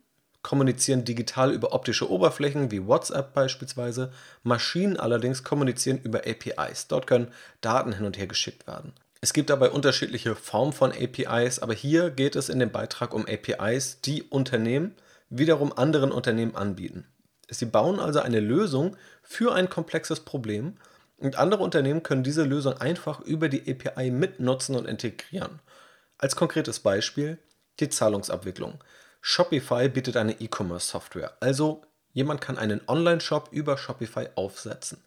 kommunizieren 0.43 1.05
digital 1.05 1.53
über 1.53 1.73
optische 1.73 2.09
Oberflächen 2.09 2.71
wie 2.71 2.87
WhatsApp 2.87 3.35
beispielsweise. 3.35 4.13
Maschinen 4.45 4.97
allerdings 4.97 5.43
kommunizieren 5.43 5.99
über 6.05 6.21
APIs. 6.21 6.87
Dort 6.87 7.09
können 7.09 7.33
Daten 7.61 7.93
hin 7.93 8.07
und 8.07 8.17
her 8.17 8.29
geschickt 8.29 8.69
werden. 8.69 8.93
Es 9.21 9.33
gibt 9.33 9.51
dabei 9.51 9.71
unterschiedliche 9.71 10.37
Formen 10.37 10.73
von 10.73 10.93
APIs, 10.93 11.59
aber 11.59 11.75
hier 11.75 12.11
geht 12.11 12.37
es 12.37 12.49
in 12.49 12.61
dem 12.61 12.71
Beitrag 12.71 13.13
um 13.13 13.27
APIs, 13.27 14.01
die 14.01 14.23
Unternehmen 14.23 14.95
wiederum 15.29 15.77
anderen 15.77 16.13
Unternehmen 16.13 16.55
anbieten. 16.55 17.05
Sie 17.51 17.67
bauen 17.67 17.99
also 17.99 18.21
eine 18.21 18.39
Lösung 18.39 18.97
für 19.25 19.57
ein 19.57 19.69
komplexes 19.69 20.21
Problem 20.21 20.77
und 21.17 21.35
andere 21.35 21.65
Unternehmen 21.65 22.05
können 22.05 22.23
diese 22.23 22.45
Lösung 22.45 22.75
einfach 22.75 23.21
über 23.23 23.49
die 23.49 23.69
API 23.69 24.13
mitnutzen 24.13 24.77
und 24.77 24.87
integrieren. 24.87 25.59
Als 26.17 26.37
konkretes 26.37 26.79
Beispiel 26.79 27.39
die 27.81 27.89
Zahlungsabwicklung. 27.89 28.83
Shopify 29.21 29.89
bietet 29.89 30.17
eine 30.17 30.41
E-Commerce-Software, 30.41 31.33
also 31.41 31.83
jemand 32.13 32.41
kann 32.41 32.59
einen 32.59 32.81
Online-Shop 32.87 33.49
über 33.53 33.77
Shopify 33.77 34.29
aufsetzen. 34.35 35.03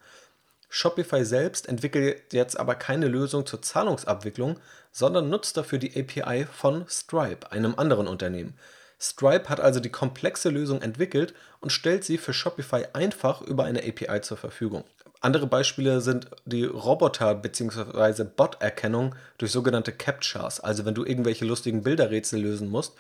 Shopify 0.70 1.26
selbst 1.26 1.68
entwickelt 1.68 2.32
jetzt 2.32 2.58
aber 2.58 2.76
keine 2.76 3.08
Lösung 3.08 3.46
zur 3.46 3.62
Zahlungsabwicklung, 3.62 4.58
sondern 4.92 5.30
nutzt 5.30 5.58
dafür 5.58 5.80
die 5.80 6.00
API 6.00 6.46
von 6.46 6.86
Stripe, 6.88 7.52
einem 7.52 7.76
anderen 7.76 8.08
Unternehmen. 8.08 8.58
Stripe 8.98 9.50
hat 9.50 9.60
also 9.60 9.80
die 9.80 9.90
komplexe 9.90 10.50
Lösung 10.50 10.82
entwickelt 10.82 11.34
und 11.60 11.72
stellt 11.72 12.06
sie 12.06 12.18
für 12.18 12.34
Shopify 12.34 12.86
einfach 12.94 13.42
über 13.42 13.66
eine 13.66 13.80
API 13.80 14.22
zur 14.22 14.38
Verfügung. 14.38 14.86
Andere 15.22 15.46
Beispiele 15.46 16.02
sind 16.02 16.28
die 16.46 16.66
Roboter- 16.66 17.36
bzw. 17.36 18.24
Bot-Erkennung 18.24 19.16
durch 19.38 19.52
sogenannte 19.52 19.92
Captchas. 19.92 20.60
Also 20.60 20.84
wenn 20.84 20.96
du 20.96 21.06
irgendwelche 21.06 21.46
lustigen 21.46 21.84
Bilderrätsel 21.84 22.42
lösen 22.42 22.70
musst, 22.70 22.96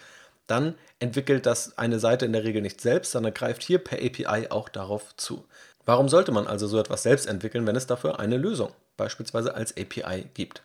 dann 0.46 0.76
entwickelt 1.00 1.48
das 1.48 1.78
eine 1.80 2.00
Seite 2.00 2.26
in 2.26 2.34
der 2.34 2.44
Regel 2.44 2.62
nicht 2.62 2.80
selbst, 2.80 3.12
sondern 3.12 3.34
greift 3.34 3.64
hier 3.64 3.80
per 3.80 3.98
API 3.98 4.52
auch 4.52 4.70
darauf 4.70 5.16
zu. 5.18 5.46
Warum 5.86 6.10
sollte 6.10 6.32
man 6.32 6.46
also 6.46 6.68
so 6.68 6.80
etwas 6.80 7.02
selbst 7.04 7.26
entwickeln, 7.26 7.66
wenn 7.66 7.76
es 7.76 7.88
dafür 7.88 8.20
eine 8.20 8.38
Lösung, 8.38 8.72
beispielsweise 8.98 9.56
als 9.56 9.76
API, 9.76 10.26
gibt? 10.36 10.62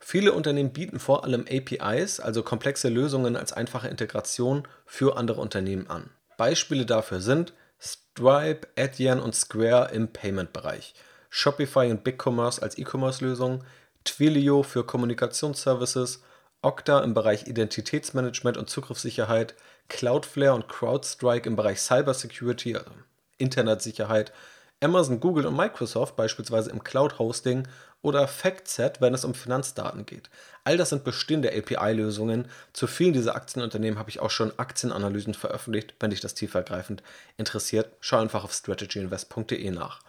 Viele 0.00 0.32
Unternehmen 0.32 0.72
bieten 0.72 0.98
vor 0.98 1.24
allem 1.24 1.44
APIs, 1.50 2.20
also 2.20 2.42
komplexe 2.42 2.88
Lösungen 2.88 3.36
als 3.36 3.52
einfache 3.52 3.88
Integration 3.88 4.66
für 4.86 5.18
andere 5.18 5.42
Unternehmen 5.42 5.90
an. 5.90 6.08
Beispiele 6.38 6.86
dafür 6.86 7.20
sind 7.20 7.52
Stripe, 7.78 8.66
Adyen 8.76 9.20
und 9.20 9.34
Square 9.34 9.90
im 9.92 10.08
Payment-Bereich, 10.08 10.94
Shopify 11.30 11.90
und 11.90 12.04
BigCommerce 12.04 12.62
als 12.62 12.78
E-Commerce-Lösung, 12.78 13.64
Twilio 14.04 14.62
für 14.62 14.84
Kommunikationsservices, 14.84 16.22
Okta 16.62 17.02
im 17.02 17.14
Bereich 17.14 17.46
Identitätsmanagement 17.46 18.56
und 18.56 18.70
Zugriffssicherheit, 18.70 19.54
Cloudflare 19.88 20.54
und 20.54 20.68
CrowdStrike 20.68 21.48
im 21.48 21.56
Bereich 21.56 21.80
Cybersecurity, 21.80 22.76
also 22.76 22.90
Internetsicherheit, 23.38 24.32
Amazon, 24.80 25.20
Google 25.20 25.46
und 25.46 25.56
Microsoft 25.56 26.16
beispielsweise 26.16 26.70
im 26.70 26.82
Cloud-Hosting 26.82 27.68
oder 28.02 28.28
FactSet, 28.28 29.00
wenn 29.00 29.14
es 29.14 29.24
um 29.24 29.34
Finanzdaten 29.34 30.06
geht. 30.06 30.30
All 30.64 30.76
das 30.76 30.90
sind 30.90 31.04
bestehende 31.04 31.52
API-Lösungen. 31.52 32.46
Zu 32.72 32.86
vielen 32.86 33.12
dieser 33.12 33.34
Aktienunternehmen 33.34 33.98
habe 33.98 34.10
ich 34.10 34.20
auch 34.20 34.30
schon 34.30 34.56
Aktienanalysen 34.58 35.34
veröffentlicht. 35.34 35.94
Wenn 35.98 36.10
dich 36.10 36.20
das 36.20 36.34
tiefergreifend 36.34 37.02
interessiert, 37.36 37.90
schau 38.00 38.18
einfach 38.18 38.44
auf 38.44 38.52
strategyinvest.de 38.52 39.70
nach. 39.70 40.00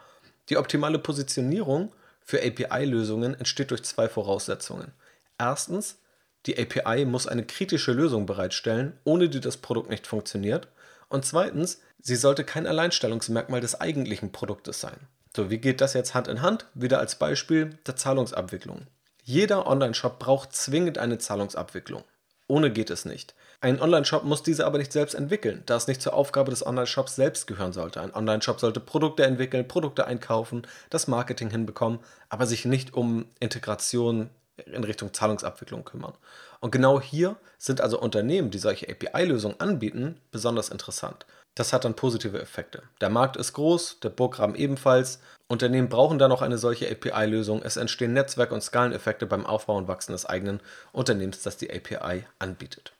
Die 0.49 0.57
optimale 0.57 0.99
Positionierung 0.99 1.91
für 2.21 2.41
API-Lösungen 2.43 3.35
entsteht 3.35 3.71
durch 3.71 3.83
zwei 3.83 4.07
Voraussetzungen. 4.09 4.91
Erstens, 5.37 5.97
die 6.45 6.57
API 6.57 7.05
muss 7.05 7.27
eine 7.27 7.45
kritische 7.45 7.91
Lösung 7.91 8.25
bereitstellen, 8.25 8.97
ohne 9.03 9.29
die 9.29 9.39
das 9.39 9.57
Produkt 9.57 9.89
nicht 9.89 10.07
funktioniert. 10.07 10.67
Und 11.09 11.25
zweitens, 11.25 11.81
sie 12.01 12.15
sollte 12.15 12.43
kein 12.43 12.67
Alleinstellungsmerkmal 12.67 13.61
des 13.61 13.79
eigentlichen 13.79 14.31
Produktes 14.31 14.79
sein. 14.79 14.97
So, 15.37 15.51
wie 15.51 15.59
geht 15.59 15.81
das 15.81 15.93
jetzt 15.93 16.15
Hand 16.15 16.27
in 16.27 16.41
Hand? 16.41 16.65
Wieder 16.73 16.97
als 16.97 17.13
Beispiel 17.13 17.77
der 17.85 17.95
Zahlungsabwicklung. 17.95 18.87
Jeder 19.23 19.67
Online-Shop 19.67 20.17
braucht 20.17 20.55
zwingend 20.55 20.97
eine 20.97 21.19
Zahlungsabwicklung. 21.19 22.03
Ohne 22.47 22.71
geht 22.71 22.89
es 22.89 23.05
nicht. 23.05 23.35
Ein 23.61 23.79
Online-Shop 23.79 24.23
muss 24.23 24.41
diese 24.41 24.65
aber 24.65 24.79
nicht 24.79 24.91
selbst 24.91 25.13
entwickeln, 25.13 25.61
da 25.67 25.75
es 25.75 25.85
nicht 25.85 26.01
zur 26.01 26.15
Aufgabe 26.15 26.49
des 26.49 26.65
Online-Shops 26.65 27.15
selbst 27.15 27.45
gehören 27.45 27.71
sollte. 27.71 28.01
Ein 28.01 28.15
Online-Shop 28.15 28.59
sollte 28.59 28.79
Produkte 28.79 29.25
entwickeln, 29.25 29.67
Produkte 29.67 30.07
einkaufen, 30.07 30.65
das 30.89 31.07
Marketing 31.07 31.51
hinbekommen, 31.51 31.99
aber 32.29 32.47
sich 32.47 32.65
nicht 32.65 32.95
um 32.95 33.27
Integration 33.39 34.31
in 34.65 34.83
Richtung 34.83 35.13
Zahlungsabwicklung 35.13 35.85
kümmern. 35.85 36.15
Und 36.61 36.71
genau 36.71 36.99
hier 36.99 37.35
sind 37.59 37.79
also 37.79 38.01
Unternehmen, 38.01 38.49
die 38.49 38.57
solche 38.57 38.89
API-Lösungen 38.89 39.59
anbieten, 39.59 40.19
besonders 40.31 40.69
interessant. 40.69 41.27
Das 41.57 41.73
hat 41.73 41.85
dann 41.85 41.95
positive 41.95 42.39
Effekte. 42.39 42.83
Der 43.01 43.09
Markt 43.09 43.35
ist 43.35 43.53
groß, 43.53 43.99
der 44.01 44.09
Burggraben 44.09 44.53
ebenfalls. 44.53 45.19
Unternehmen 45.47 45.89
brauchen 45.89 46.19
dann 46.19 46.31
auch 46.31 46.43
eine 46.43 46.59
solche 46.59 46.87
API-Lösung. 46.87 47.63
Es 47.63 47.77
entstehen 47.77 48.13
Netzwerk- 48.13 48.51
und 48.51 48.61
Skaleneffekte 48.61 49.25
beim 49.25 49.43
Aufbau 49.43 49.75
und 49.75 49.87
Wachsen 49.87 50.11
des 50.11 50.27
eigenen 50.27 50.59
Unternehmens, 50.91 51.41
das 51.41 51.57
die 51.57 51.71
API 51.73 52.25
anbietet. 52.37 52.93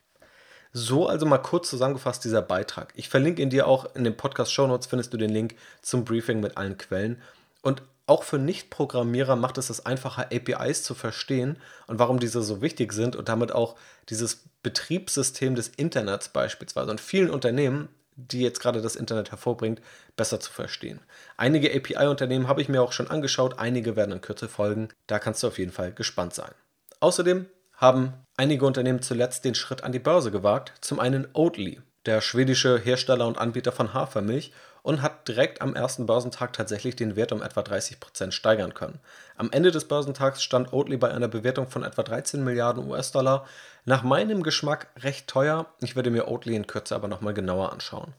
So 0.74 1.08
also 1.08 1.28
mal 1.28 1.38
kurz 1.38 1.70
zusammengefasst 1.70 2.24
dieser 2.24 2.42
Beitrag. 2.42 2.94
Ich 2.96 3.10
verlinke 3.10 3.44
ihn 3.44 3.52
dir 3.52 3.68
auch 3.68 3.94
in 3.94 4.04
den 4.04 4.18
Podcast 4.18 4.52
Show 4.52 4.66
Notes 4.66 4.88
findest 4.88 5.14
du 5.14 5.18
den 5.18 5.30
Link 5.30 5.56
zum 5.84 6.04
Briefing 6.04 6.40
mit 6.40 6.58
allen 6.58 6.80
Quellen. 6.80 7.22
Und 7.62 7.84
auch 8.08 8.24
für 8.24 8.40
Nicht-Programmierer 8.40 9.36
macht 9.36 9.60
es 9.60 9.70
es 9.70 9.86
einfacher, 9.86 10.30
APIs 10.32 10.82
zu 10.82 10.96
verstehen 10.96 11.58
und 11.86 12.00
warum 12.00 12.20
diese 12.20 12.42
so 12.42 12.62
wichtig 12.64 12.94
sind 12.94 13.16
und 13.16 13.30
damit 13.30 13.52
auch 13.52 13.76
dieses 14.10 14.46
Betriebssystem 14.64 15.54
des 15.54 15.68
Internets 15.68 16.30
beispielsweise 16.30 16.90
und 16.90 17.02
vielen 17.02 17.30
Unternehmen, 17.30 17.90
die 18.18 18.42
jetzt 18.42 18.60
gerade 18.60 18.82
das 18.82 18.96
Internet 18.96 19.32
hervorbringt, 19.32 19.82
besser 20.16 20.40
zu 20.40 20.52
verstehen. 20.52 21.00
Einige 21.38 21.74
API-Unternehmen 21.74 22.48
habe 22.48 22.62
ich 22.62 22.70
mir 22.70 22.82
auch 22.82 22.92
schon 22.92 23.10
angeschaut, 23.10 23.60
einige 23.60 23.96
werden 23.96 24.12
in 24.12 24.22
Kürze 24.22 24.50
folgen. 24.50 24.90
Da 25.06 25.20
kannst 25.20 25.44
du 25.44 25.48
auf 25.48 25.60
jeden 25.60 25.72
Fall 25.72 25.94
gespannt 25.94 26.34
sein. 26.34 26.52
Außerdem 27.00 27.46
haben 27.74 28.14
einige 28.36 28.66
Unternehmen 28.66 29.02
zuletzt 29.02 29.46
den 29.46 29.56
Schritt 29.56 29.84
an 29.84 29.92
die 29.92 30.00
Börse 30.00 30.32
gewagt. 30.32 30.74
Zum 30.82 31.00
einen 31.00 31.28
Oatly, 31.34 31.80
der 32.08 32.22
schwedische 32.22 32.80
Hersteller 32.80 33.28
und 33.28 33.38
Anbieter 33.38 33.72
von 33.72 33.94
Hafermilch 33.94 34.52
und 34.82 35.02
hat 35.02 35.28
direkt 35.28 35.62
am 35.62 35.76
ersten 35.76 36.06
Börsentag 36.06 36.54
tatsächlich 36.54 36.96
den 36.96 37.18
Wert 37.18 37.34
um 37.34 37.42
etwa 37.42 37.60
30% 37.60 38.32
steigern 38.32 38.74
können. 38.74 39.00
Am 39.36 39.52
Ende 39.52 39.72
des 39.72 39.86
Börsentags 39.86 40.42
stand 40.42 40.72
Oatly 40.72 40.96
bei 40.96 41.12
einer 41.12 41.28
Bewertung 41.28 41.68
von 41.68 41.84
etwa 41.84 42.04
13 42.04 42.44
Milliarden 42.44 42.90
US-Dollar. 42.90 43.46
Nach 43.84 44.04
meinem 44.04 44.44
Geschmack 44.44 44.88
recht 45.00 45.28
teuer. 45.28 45.68
Ich 45.82 45.98
werde 45.98 46.10
mir 46.10 46.30
Oatly 46.30 46.56
in 46.56 46.68
Kürze 46.68 46.96
aber 46.96 47.10
nochmal 47.10 47.34
genauer 47.34 47.74
anschauen. 47.74 48.14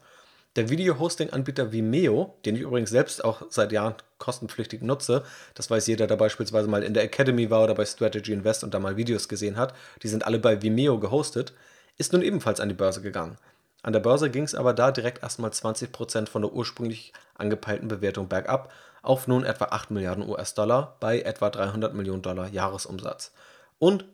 Der 0.56 0.68
Video-Hosting-Anbieter 0.68 1.72
Vimeo, 1.72 2.34
den 2.44 2.56
ich 2.56 2.62
übrigens 2.62 2.90
selbst 2.90 3.24
auch 3.24 3.42
seit 3.48 3.72
Jahren 3.72 3.94
kostenpflichtig 4.18 4.82
nutze, 4.82 5.22
das 5.54 5.70
weiß 5.70 5.86
jeder, 5.86 6.06
der 6.06 6.16
beispielsweise 6.16 6.68
mal 6.68 6.82
in 6.82 6.94
der 6.94 7.04
Academy 7.04 7.48
war 7.48 7.64
oder 7.64 7.74
bei 7.74 7.86
Strategy 7.86 8.32
Invest 8.32 8.64
und 8.64 8.74
da 8.74 8.78
mal 8.78 8.96
Videos 8.96 9.28
gesehen 9.28 9.56
hat, 9.56 9.72
die 10.02 10.08
sind 10.08 10.26
alle 10.26 10.38
bei 10.38 10.60
Vimeo 10.60 10.98
gehostet, 10.98 11.52
ist 11.96 12.12
nun 12.12 12.22
ebenfalls 12.22 12.60
an 12.60 12.68
die 12.68 12.74
Börse 12.74 13.00
gegangen. 13.00 13.38
An 13.82 13.92
der 13.92 14.00
Börse 14.00 14.30
ging 14.30 14.42
es 14.42 14.54
aber 14.54 14.74
da 14.74 14.90
direkt 14.90 15.22
erstmal 15.22 15.50
20% 15.50 16.28
von 16.28 16.42
der 16.42 16.52
ursprünglich 16.52 17.12
angepeilten 17.34 17.88
Bewertung 17.88 18.28
bergab 18.28 18.72
auf 19.02 19.28
nun 19.28 19.44
etwa 19.44 19.66
8 19.66 19.90
Milliarden 19.90 20.28
US-Dollar 20.28 20.96
bei 21.00 21.20
etwa 21.20 21.50
300 21.50 21.94
Millionen 21.94 22.22
Dollar 22.22 22.48
Jahresumsatz. 22.48 23.32
Und 23.78 24.04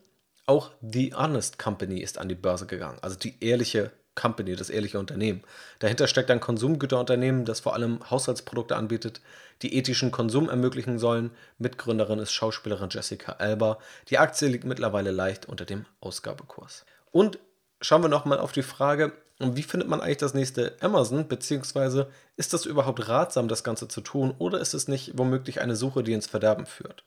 auch 0.47 0.71
The 0.83 1.14
Honest 1.14 1.59
Company 1.59 2.00
ist 2.00 2.18
an 2.18 2.28
die 2.28 2.35
Börse 2.35 2.66
gegangen, 2.66 2.99
also 3.00 3.16
die 3.16 3.42
ehrliche 3.42 3.90
Company, 4.14 4.54
das 4.54 4.71
ehrliche 4.71 4.99
Unternehmen. 4.99 5.42
Dahinter 5.80 6.06
steckt 6.06 6.30
ein 6.30 6.40
Konsumgüterunternehmen, 6.40 7.44
das 7.44 7.61
vor 7.61 7.75
allem 7.75 7.99
Haushaltsprodukte 8.11 8.76
anbietet, 8.76 9.21
die 9.62 9.75
ethischen 9.76 10.12
Konsum 10.12 10.49
ermöglichen 10.49 10.99
sollen. 10.99 11.30
Mitgründerin 11.59 12.21
ist 12.21 12.33
Schauspielerin 12.33 12.90
Jessica 12.90 13.33
Alba. 13.38 13.78
Die 14.09 14.18
Aktie 14.18 14.49
liegt 14.49 14.64
mittlerweile 14.64 15.11
leicht 15.11 15.47
unter 15.47 15.64
dem 15.64 15.87
Ausgabekurs. 16.00 16.85
Und 17.11 17.38
schauen 17.80 18.02
wir 18.02 18.09
nochmal 18.09 18.38
auf 18.38 18.52
die 18.52 18.62
Frage, 18.62 19.12
wie 19.38 19.62
findet 19.62 19.88
man 19.88 20.00
eigentlich 20.00 20.19
das 20.19 20.35
nächste 20.35 20.76
Amazon, 20.81 21.26
beziehungsweise 21.26 22.09
ist 22.37 22.53
das 22.53 22.67
überhaupt 22.67 23.09
ratsam, 23.09 23.49
das 23.49 23.64
Ganze 23.64 23.88
zu 23.88 24.00
tun, 24.00 24.35
oder 24.38 24.61
ist 24.61 24.75
es 24.75 24.88
nicht 24.88 25.19
womöglich 25.19 25.61
eine 25.61 25.76
Suche, 25.76 26.03
die 26.03 26.12
ins 26.12 26.26
Verderben 26.26 26.67
führt? 26.67 27.05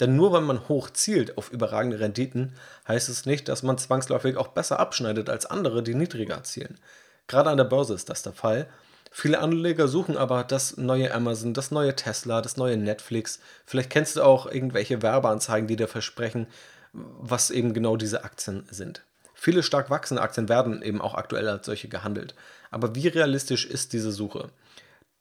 Denn 0.00 0.16
nur 0.16 0.32
weil 0.32 0.42
man 0.42 0.68
hoch 0.68 0.90
zielt 0.90 1.38
auf 1.38 1.50
überragende 1.50 2.00
Renditen, 2.00 2.54
heißt 2.88 3.08
es 3.08 3.26
nicht, 3.26 3.48
dass 3.48 3.62
man 3.62 3.78
zwangsläufig 3.78 4.36
auch 4.36 4.48
besser 4.48 4.80
abschneidet 4.80 5.30
als 5.30 5.46
andere, 5.46 5.82
die 5.82 5.94
niedriger 5.94 6.42
zielen. 6.42 6.78
Gerade 7.26 7.50
an 7.50 7.56
der 7.56 7.64
Börse 7.64 7.94
ist 7.94 8.10
das 8.10 8.22
der 8.22 8.32
Fall. 8.32 8.68
Viele 9.10 9.40
Anleger 9.40 9.88
suchen 9.88 10.16
aber 10.16 10.42
das 10.44 10.76
neue 10.78 11.14
Amazon, 11.14 11.54
das 11.54 11.70
neue 11.70 11.94
Tesla, 11.94 12.40
das 12.40 12.56
neue 12.56 12.76
Netflix. 12.78 13.40
Vielleicht 13.66 13.90
kennst 13.90 14.16
du 14.16 14.22
auch 14.22 14.46
irgendwelche 14.46 15.02
Werbeanzeigen, 15.02 15.68
die 15.68 15.76
dir 15.76 15.88
versprechen, 15.88 16.46
was 16.92 17.50
eben 17.50 17.74
genau 17.74 17.96
diese 17.96 18.24
Aktien 18.24 18.66
sind. 18.70 19.04
Viele 19.42 19.64
stark 19.64 19.90
wachsende 19.90 20.22
Aktien 20.22 20.48
werden 20.48 20.82
eben 20.82 21.00
auch 21.00 21.14
aktuell 21.14 21.48
als 21.48 21.66
solche 21.66 21.88
gehandelt. 21.88 22.36
Aber 22.70 22.94
wie 22.94 23.08
realistisch 23.08 23.66
ist 23.66 23.92
diese 23.92 24.12
Suche? 24.12 24.50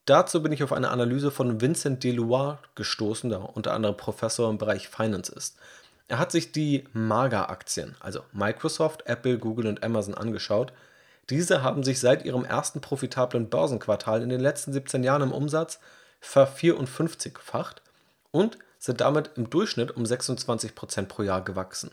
Dazu 0.05 0.43
bin 0.43 0.51
ich 0.51 0.61
auf 0.61 0.73
eine 0.73 0.91
Analyse 0.91 1.31
von 1.31 1.59
Vincent 1.59 2.03
Deloire 2.03 2.59
gestoßen, 2.75 3.31
der 3.31 3.55
unter 3.55 3.73
anderem 3.73 3.97
Professor 3.97 4.47
im 4.51 4.59
Bereich 4.59 4.89
Finance 4.89 5.31
ist. 5.31 5.57
Er 6.07 6.19
hat 6.19 6.31
sich 6.31 6.51
die 6.51 6.83
MAGA-Aktien, 6.93 7.95
also 7.99 8.19
Microsoft, 8.31 9.07
Apple, 9.07 9.39
Google 9.39 9.65
und 9.65 9.81
Amazon, 9.81 10.13
angeschaut. 10.13 10.71
Diese 11.31 11.63
haben 11.63 11.81
sich 11.81 11.99
seit 11.99 12.23
ihrem 12.23 12.45
ersten 12.45 12.79
profitablen 12.79 13.49
Börsenquartal 13.49 14.21
in 14.21 14.29
den 14.29 14.39
letzten 14.39 14.71
17 14.71 15.03
Jahren 15.03 15.23
im 15.23 15.31
Umsatz 15.31 15.79
ver54-facht 16.23 17.81
und 18.29 18.59
sind 18.77 19.01
damit 19.01 19.31
im 19.35 19.49
Durchschnitt 19.49 19.97
um 19.97 20.03
26% 20.03 21.07
pro 21.07 21.23
Jahr 21.23 21.43
gewachsen. 21.43 21.89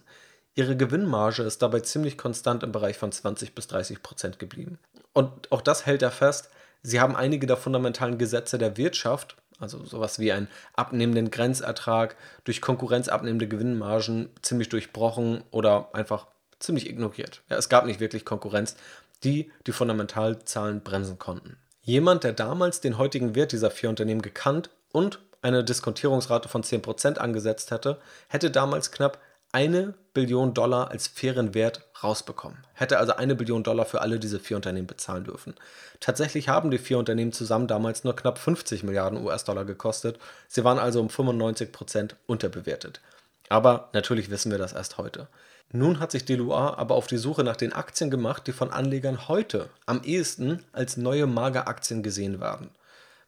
Ihre 0.59 0.77
Gewinnmarge 0.77 1.45
ist 1.45 1.63
dabei 1.63 1.79
ziemlich 1.79 2.19
konstant 2.19 2.65
im 2.65 2.73
Bereich 2.73 2.99
von 2.99 3.13
20 3.13 3.55
bis 3.55 3.67
30% 3.69 4.39
geblieben. 4.39 4.81
Und 5.13 5.53
auch 5.53 5.61
das 5.61 5.87
hält 5.87 6.03
er 6.03 6.11
fest, 6.11 6.51
Sie 6.83 7.01
haben 7.01 7.15
einige 7.15 7.47
der 7.47 7.57
fundamentalen 7.57 8.19
Gesetze 8.19 8.59
der 8.59 8.77
Wirtschaft, 8.77 9.37
also 9.61 9.85
sowas 9.85 10.19
wie 10.19 10.33
einen 10.33 10.49
abnehmenden 10.75 11.31
Grenzertrag, 11.31 12.17
durch 12.43 12.61
Konkurrenz 12.61 13.07
abnehmende 13.07 13.47
Gewinnmargen 13.47 14.31
ziemlich 14.43 14.69
durchbrochen 14.69 15.45
oder 15.53 15.91
einfach 15.93 16.27
ziemlich 16.59 16.91
ignoriert. 16.91 17.43
Ja, 17.49 17.57
es 17.57 17.69
gab 17.69 17.87
nicht 17.87 18.01
wirklich 18.01 18.25
Konkurrenz, 18.25 18.75
die 19.23 19.53
die 19.69 19.73
Fundamentalzahlen 19.73 20.81
bremsen 20.81 21.21
konnten. 21.21 21.57
Jemand, 21.83 22.25
der 22.25 22.33
damals 22.33 22.81
den 22.81 22.99
heutigen 22.99 23.37
Wert 23.37 23.53
dieser 23.53 23.71
vier 23.71 23.91
Unternehmen 23.91 24.23
gekannt 24.23 24.71
und 24.91 25.21
eine 25.41 25.63
Diskontierungsrate 25.63 26.49
von 26.49 26.65
10% 26.65 27.19
angesetzt 27.19 27.71
hätte, 27.71 28.01
hätte 28.27 28.51
damals 28.51 28.91
knapp 28.91 29.19
eine 29.53 29.95
Billion 30.13 30.53
Dollar 30.53 30.91
als 30.91 31.09
fairen 31.09 31.55
Wert 31.55 31.83
rausbekommen. 32.03 32.59
Hätte 32.75 32.99
also 32.99 33.15
eine 33.15 33.35
Billion 33.35 33.63
Dollar 33.63 33.87
für 33.87 34.01
alle 34.01 34.19
diese 34.19 34.41
vier 34.41 34.57
Unternehmen 34.57 34.87
bezahlen 34.87 35.25
dürfen. 35.25 35.55
Tatsächlich 36.01 36.49
haben 36.49 36.71
die 36.71 36.79
vier 36.79 36.99
Unternehmen 36.99 37.33
zusammen 37.33 37.67
damals 37.67 38.05
nur 38.05 38.15
knapp 38.15 38.39
50 38.39 38.83
Milliarden 38.83 39.25
US-Dollar 39.25 39.65
gekostet. 39.65 40.19
Sie 40.49 40.65
waren 40.65 40.79
also 40.79 41.01
um 41.01 41.09
95 41.09 41.73
Prozent 41.73 42.17
unterbewertet. 42.27 43.01
Aber 43.49 43.89
natürlich 43.95 44.31
wissen 44.31 44.51
wir 44.51 44.59
das 44.59 44.75
erst 44.75 44.99
heute. 44.99 45.29
Nun 45.71 46.01
hat 46.01 46.13
sich 46.13 46.25
Deloitte 46.25 46.79
aber 46.79 46.95
auf 46.95 47.07
die 47.07 47.19
Suche 47.19 47.45
nach 47.45 47.57
den 47.57 47.73
Aktien 47.73 48.11
gemacht, 48.11 48.47
die 48.47 48.53
von 48.53 48.71
Anlegern 48.71 49.29
heute 49.29 49.69
am 49.87 50.03
ehesten 50.03 50.65
als 50.73 50.97
neue 50.97 51.27
Mager-Aktien 51.27 52.03
gesehen 52.03 52.41
werden. 52.41 52.71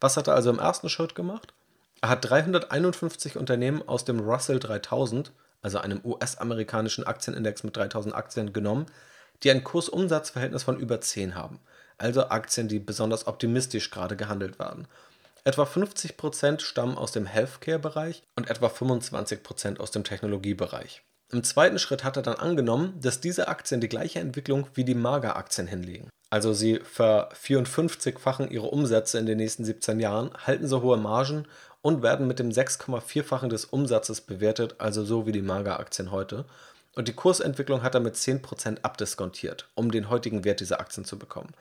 Was 0.00 0.16
hat 0.16 0.28
er 0.28 0.34
also 0.34 0.50
im 0.50 0.58
ersten 0.58 0.88
Schritt 0.88 1.14
gemacht? 1.14 1.52
Er 2.00 2.08
hat 2.10 2.28
351 2.28 3.36
Unternehmen 3.36 3.86
aus 3.86 4.06
dem 4.06 4.20
Russell 4.20 4.58
3000 4.58 5.32
also 5.62 5.78
einem 5.78 6.00
US-amerikanischen 6.04 7.06
Aktienindex 7.06 7.64
mit 7.64 7.76
3000 7.76 8.14
Aktien, 8.14 8.52
genommen, 8.52 8.86
die 9.42 9.50
ein 9.50 9.64
Kursumsatzverhältnis 9.64 10.62
von 10.62 10.78
über 10.78 11.00
10 11.00 11.34
haben, 11.34 11.60
also 11.98 12.28
Aktien, 12.28 12.68
die 12.68 12.78
besonders 12.78 13.26
optimistisch 13.26 13.90
gerade 13.90 14.16
gehandelt 14.16 14.58
werden. 14.58 14.86
Etwa 15.44 15.62
50% 15.64 16.60
stammen 16.60 16.98
aus 16.98 17.12
dem 17.12 17.26
Healthcare-Bereich 17.26 18.22
und 18.36 18.50
etwa 18.50 18.66
25% 18.66 19.78
aus 19.78 19.90
dem 19.90 20.04
Technologiebereich. 20.04 21.02
Im 21.32 21.44
zweiten 21.44 21.78
Schritt 21.78 22.04
hat 22.04 22.16
er 22.16 22.22
dann 22.22 22.34
angenommen, 22.34 22.98
dass 23.00 23.20
diese 23.20 23.48
Aktien 23.48 23.80
die 23.80 23.88
gleiche 23.88 24.18
Entwicklung 24.18 24.66
wie 24.74 24.84
die 24.84 24.94
Mager-Aktien 24.94 25.66
hinlegen. 25.66 26.10
Also 26.28 26.52
sie 26.52 26.78
ver54-fachen 26.78 28.50
ihre 28.50 28.68
Umsätze 28.68 29.18
in 29.18 29.26
den 29.26 29.38
nächsten 29.38 29.64
17 29.64 29.98
Jahren, 29.98 30.30
halten 30.46 30.68
so 30.68 30.82
hohe 30.82 30.96
Margen 30.96 31.46
und 31.82 32.02
werden 32.02 32.26
mit 32.26 32.38
dem 32.38 32.50
6,4-fachen 32.50 33.50
des 33.50 33.64
Umsatzes 33.64 34.20
bewertet, 34.20 34.76
also 34.78 35.04
so 35.04 35.26
wie 35.26 35.32
die 35.32 35.42
Mager-Aktien 35.42 36.10
heute. 36.10 36.44
Und 36.94 37.08
die 37.08 37.14
Kursentwicklung 37.14 37.82
hat 37.82 37.94
er 37.94 38.00
mit 38.00 38.16
10% 38.16 38.78
abdiskontiert, 38.82 39.68
um 39.74 39.90
den 39.90 40.10
heutigen 40.10 40.44
Wert 40.44 40.60
dieser 40.60 40.80
Aktien 40.80 41.04
zu 41.04 41.18
bekommen. 41.18 41.54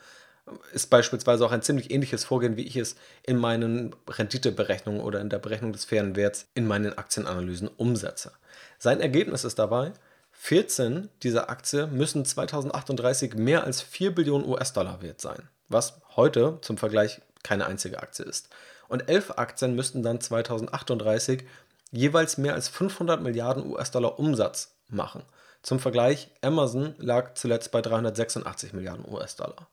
Ist 0.73 0.89
beispielsweise 0.89 1.45
auch 1.45 1.51
ein 1.51 1.61
ziemlich 1.61 1.91
ähnliches 1.91 2.25
Vorgehen, 2.25 2.57
wie 2.57 2.65
ich 2.65 2.75
es 2.75 2.95
in 3.23 3.37
meinen 3.37 3.95
Renditeberechnungen 4.09 5.01
oder 5.01 5.21
in 5.21 5.29
der 5.29 5.37
Berechnung 5.37 5.71
des 5.71 5.85
fairen 5.85 6.15
Werts 6.15 6.47
in 6.55 6.67
meinen 6.67 6.97
Aktienanalysen 6.97 7.67
umsetze. 7.67 8.31
Sein 8.79 8.99
Ergebnis 8.99 9.43
ist 9.43 9.59
dabei, 9.59 9.93
14 10.31 11.09
dieser 11.21 11.49
Aktien 11.49 11.95
müssen 11.95 12.25
2038 12.25 13.35
mehr 13.35 13.63
als 13.63 13.81
4 13.81 14.15
Billionen 14.15 14.47
US-Dollar 14.47 15.01
wert 15.01 15.21
sein, 15.21 15.47
was 15.67 16.01
heute 16.15 16.57
zum 16.61 16.77
Vergleich 16.77 17.21
keine 17.43 17.67
einzige 17.67 18.01
Aktie 18.01 18.25
ist 18.25 18.49
und 18.89 19.07
elf 19.07 19.31
Aktien 19.37 19.75
müssten 19.75 20.03
dann 20.03 20.19
2038 20.19 21.45
jeweils 21.91 22.37
mehr 22.37 22.55
als 22.55 22.67
500 22.67 23.21
Milliarden 23.21 23.65
US-Dollar 23.65 24.19
Umsatz 24.19 24.75
machen. 24.89 25.23
Zum 25.61 25.79
Vergleich, 25.79 26.29
Amazon 26.41 26.95
lag 26.97 27.35
zuletzt 27.35 27.71
bei 27.71 27.81
386 27.81 28.73
Milliarden 28.73 29.05
US-Dollar. 29.09 29.67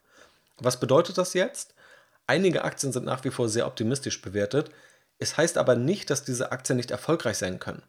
Was 0.58 0.80
bedeutet 0.80 1.18
das 1.18 1.34
jetzt? 1.34 1.74
Einige 2.26 2.64
Aktien 2.64 2.92
sind 2.92 3.04
nach 3.04 3.24
wie 3.24 3.30
vor 3.30 3.48
sehr 3.48 3.66
optimistisch 3.66 4.20
bewertet. 4.20 4.70
Es 5.18 5.36
heißt 5.36 5.58
aber 5.58 5.76
nicht, 5.76 6.10
dass 6.10 6.24
diese 6.24 6.52
Aktien 6.52 6.76
nicht 6.76 6.90
erfolgreich 6.90 7.38
sein 7.38 7.58
können. 7.58 7.82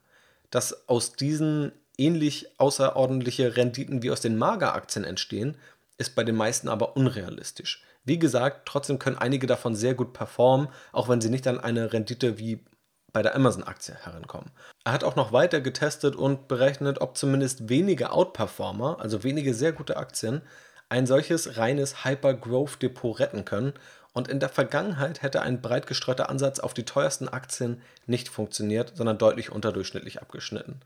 Dass 0.52 0.88
aus 0.88 1.14
diesen 1.14 1.72
ähnlich 1.98 2.48
außerordentliche 2.60 3.58
Renditen 3.58 4.04
wie 4.04 4.12
aus 4.12 4.22
den 4.22 4.38
Mager-Aktien 4.38 5.04
entstehen, 5.04 5.58
ist 5.98 6.16
bei 6.16 6.24
den 6.24 6.36
meisten 6.36 6.70
aber 6.70 6.96
unrealistisch. 6.96 7.84
Wie 8.08 8.18
gesagt, 8.18 8.66
trotzdem 8.66 9.00
können 9.00 9.18
einige 9.18 9.48
davon 9.48 9.76
sehr 9.76 9.94
gut 9.94 10.14
performen, 10.14 10.70
auch 10.94 11.10
wenn 11.10 11.20
sie 11.20 11.30
nicht 11.30 11.46
an 11.46 11.60
eine 11.60 11.92
Rendite 11.92 12.40
wie 12.40 12.64
bei 13.12 13.22
der 13.22 13.36
Amazon-Aktie 13.36 13.96
herankommen. 13.96 14.50
Er 14.86 14.94
hat 14.94 15.04
auch 15.04 15.18
noch 15.18 15.34
weiter 15.34 15.60
getestet 15.60 16.16
und 16.16 16.48
berechnet, 16.48 17.02
ob 17.02 17.18
zumindest 17.18 17.68
wenige 17.68 18.12
Outperformer, 18.12 19.02
also 19.02 19.26
wenige 19.26 19.54
sehr 19.54 19.74
gute 19.74 19.98
Aktien, 19.98 20.42
ein 20.88 21.06
solches 21.06 21.58
reines 21.58 22.06
Hyper-Growth-Depot 22.06 23.20
retten 23.20 23.44
können. 23.44 23.74
Und 24.14 24.30
in 24.30 24.40
der 24.40 24.48
Vergangenheit 24.48 25.22
hätte 25.22 25.42
ein 25.42 25.62
breit 25.62 25.86
gestreuter 25.86 26.30
Ansatz 26.30 26.60
auf 26.62 26.74
die 26.74 26.86
teuersten 26.86 27.28
Aktien 27.28 27.82
nicht 28.06 28.30
funktioniert, 28.30 28.94
sondern 28.96 29.18
deutlich 29.18 29.52
unterdurchschnittlich 29.52 30.22
abgeschnitten. 30.22 30.80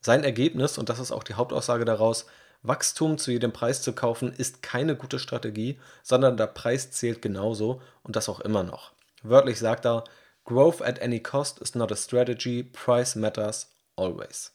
Sein 0.00 0.24
Ergebnis, 0.24 0.78
und 0.78 0.88
das 0.88 0.98
ist 0.98 1.12
auch 1.12 1.22
die 1.22 1.34
Hauptaussage 1.34 1.84
daraus, 1.84 2.26
Wachstum 2.66 3.18
zu 3.18 3.30
jedem 3.30 3.52
Preis 3.52 3.82
zu 3.82 3.92
kaufen, 3.92 4.32
ist 4.32 4.62
keine 4.62 4.96
gute 4.96 5.18
Strategie, 5.18 5.78
sondern 6.02 6.36
der 6.36 6.46
Preis 6.46 6.90
zählt 6.90 7.22
genauso 7.22 7.80
und 8.02 8.16
das 8.16 8.28
auch 8.28 8.40
immer 8.40 8.62
noch. 8.62 8.92
Wörtlich 9.22 9.58
sagt 9.58 9.86
er, 9.86 10.04
Growth 10.44 10.80
at 10.80 11.02
any 11.02 11.20
cost 11.20 11.58
is 11.58 11.74
not 11.74 11.90
a 11.90 11.96
strategy, 11.96 12.62
price 12.62 13.16
matters 13.16 13.68
always. 13.96 14.52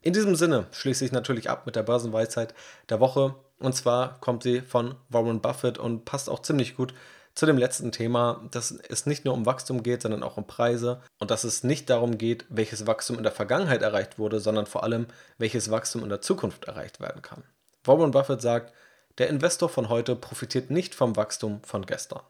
In 0.00 0.12
diesem 0.12 0.36
Sinne 0.36 0.66
schließe 0.70 1.04
ich 1.04 1.12
natürlich 1.12 1.50
ab 1.50 1.66
mit 1.66 1.76
der 1.76 1.82
Börsenweisheit 1.82 2.54
der 2.88 3.00
Woche. 3.00 3.34
Und 3.58 3.74
zwar 3.74 4.20
kommt 4.20 4.42
sie 4.42 4.60
von 4.60 4.94
Warren 5.08 5.40
Buffett 5.40 5.78
und 5.78 6.04
passt 6.04 6.30
auch 6.30 6.42
ziemlich 6.42 6.76
gut 6.76 6.94
zu 7.38 7.46
dem 7.46 7.56
letzten 7.56 7.92
Thema, 7.92 8.44
dass 8.50 8.72
es 8.72 9.06
nicht 9.06 9.24
nur 9.24 9.32
um 9.32 9.46
Wachstum 9.46 9.84
geht, 9.84 10.02
sondern 10.02 10.24
auch 10.24 10.38
um 10.38 10.48
Preise 10.48 11.00
und 11.20 11.30
dass 11.30 11.44
es 11.44 11.62
nicht 11.62 11.88
darum 11.88 12.18
geht, 12.18 12.44
welches 12.48 12.88
Wachstum 12.88 13.16
in 13.16 13.22
der 13.22 13.30
Vergangenheit 13.30 13.80
erreicht 13.80 14.18
wurde, 14.18 14.40
sondern 14.40 14.66
vor 14.66 14.82
allem, 14.82 15.06
welches 15.38 15.70
Wachstum 15.70 16.02
in 16.02 16.08
der 16.08 16.20
Zukunft 16.20 16.64
erreicht 16.64 16.98
werden 16.98 17.22
kann. 17.22 17.44
Warren 17.84 18.10
Buffett 18.10 18.42
sagt, 18.42 18.72
der 19.18 19.28
Investor 19.28 19.68
von 19.68 19.88
heute 19.88 20.16
profitiert 20.16 20.72
nicht 20.72 20.96
vom 20.96 21.14
Wachstum 21.14 21.62
von 21.62 21.86
gestern. 21.86 22.22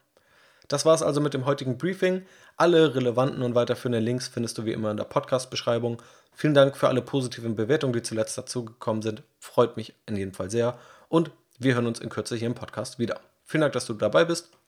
Das 0.69 0.85
war 0.85 0.95
es 0.95 1.01
also 1.01 1.23
mit 1.23 1.33
dem 1.33 1.47
heutigen 1.47 1.79
Briefing. 1.79 2.27
Alle 2.59 2.95
relevanten 2.95 3.41
und 3.41 3.55
weiterführenden 3.55 4.05
Links 4.05 4.29
findest 4.29 4.59
du 4.59 4.67
wie 4.67 4.73
immer 4.73 4.91
in 4.91 4.99
der 4.99 5.05
Podcast-Beschreibung. 5.05 6.03
Vielen 6.35 6.53
Dank 6.53 6.77
für 6.77 6.89
alle 6.89 7.01
positiven 7.01 7.57
Bewertungen, 7.57 7.95
die 7.95 8.03
zuletzt 8.03 8.37
dazugekommen 8.37 9.01
sind. 9.01 9.23
Freut 9.41 9.79
mich 9.79 9.95
in 10.05 10.17
jedem 10.17 10.35
Fall 10.35 10.51
sehr. 10.51 10.79
Und 11.09 11.31
wir 11.59 11.73
hören 11.73 11.87
uns 11.87 11.99
in 11.99 12.11
Kürze 12.11 12.37
hier 12.37 12.49
im 12.49 12.55
Podcast 12.55 12.99
wieder. 12.99 13.21
Vielen 13.47 13.63
Dank, 13.63 13.73
dass 13.73 13.87
du 13.87 13.95
dabei 13.95 14.27
bist 14.27 14.51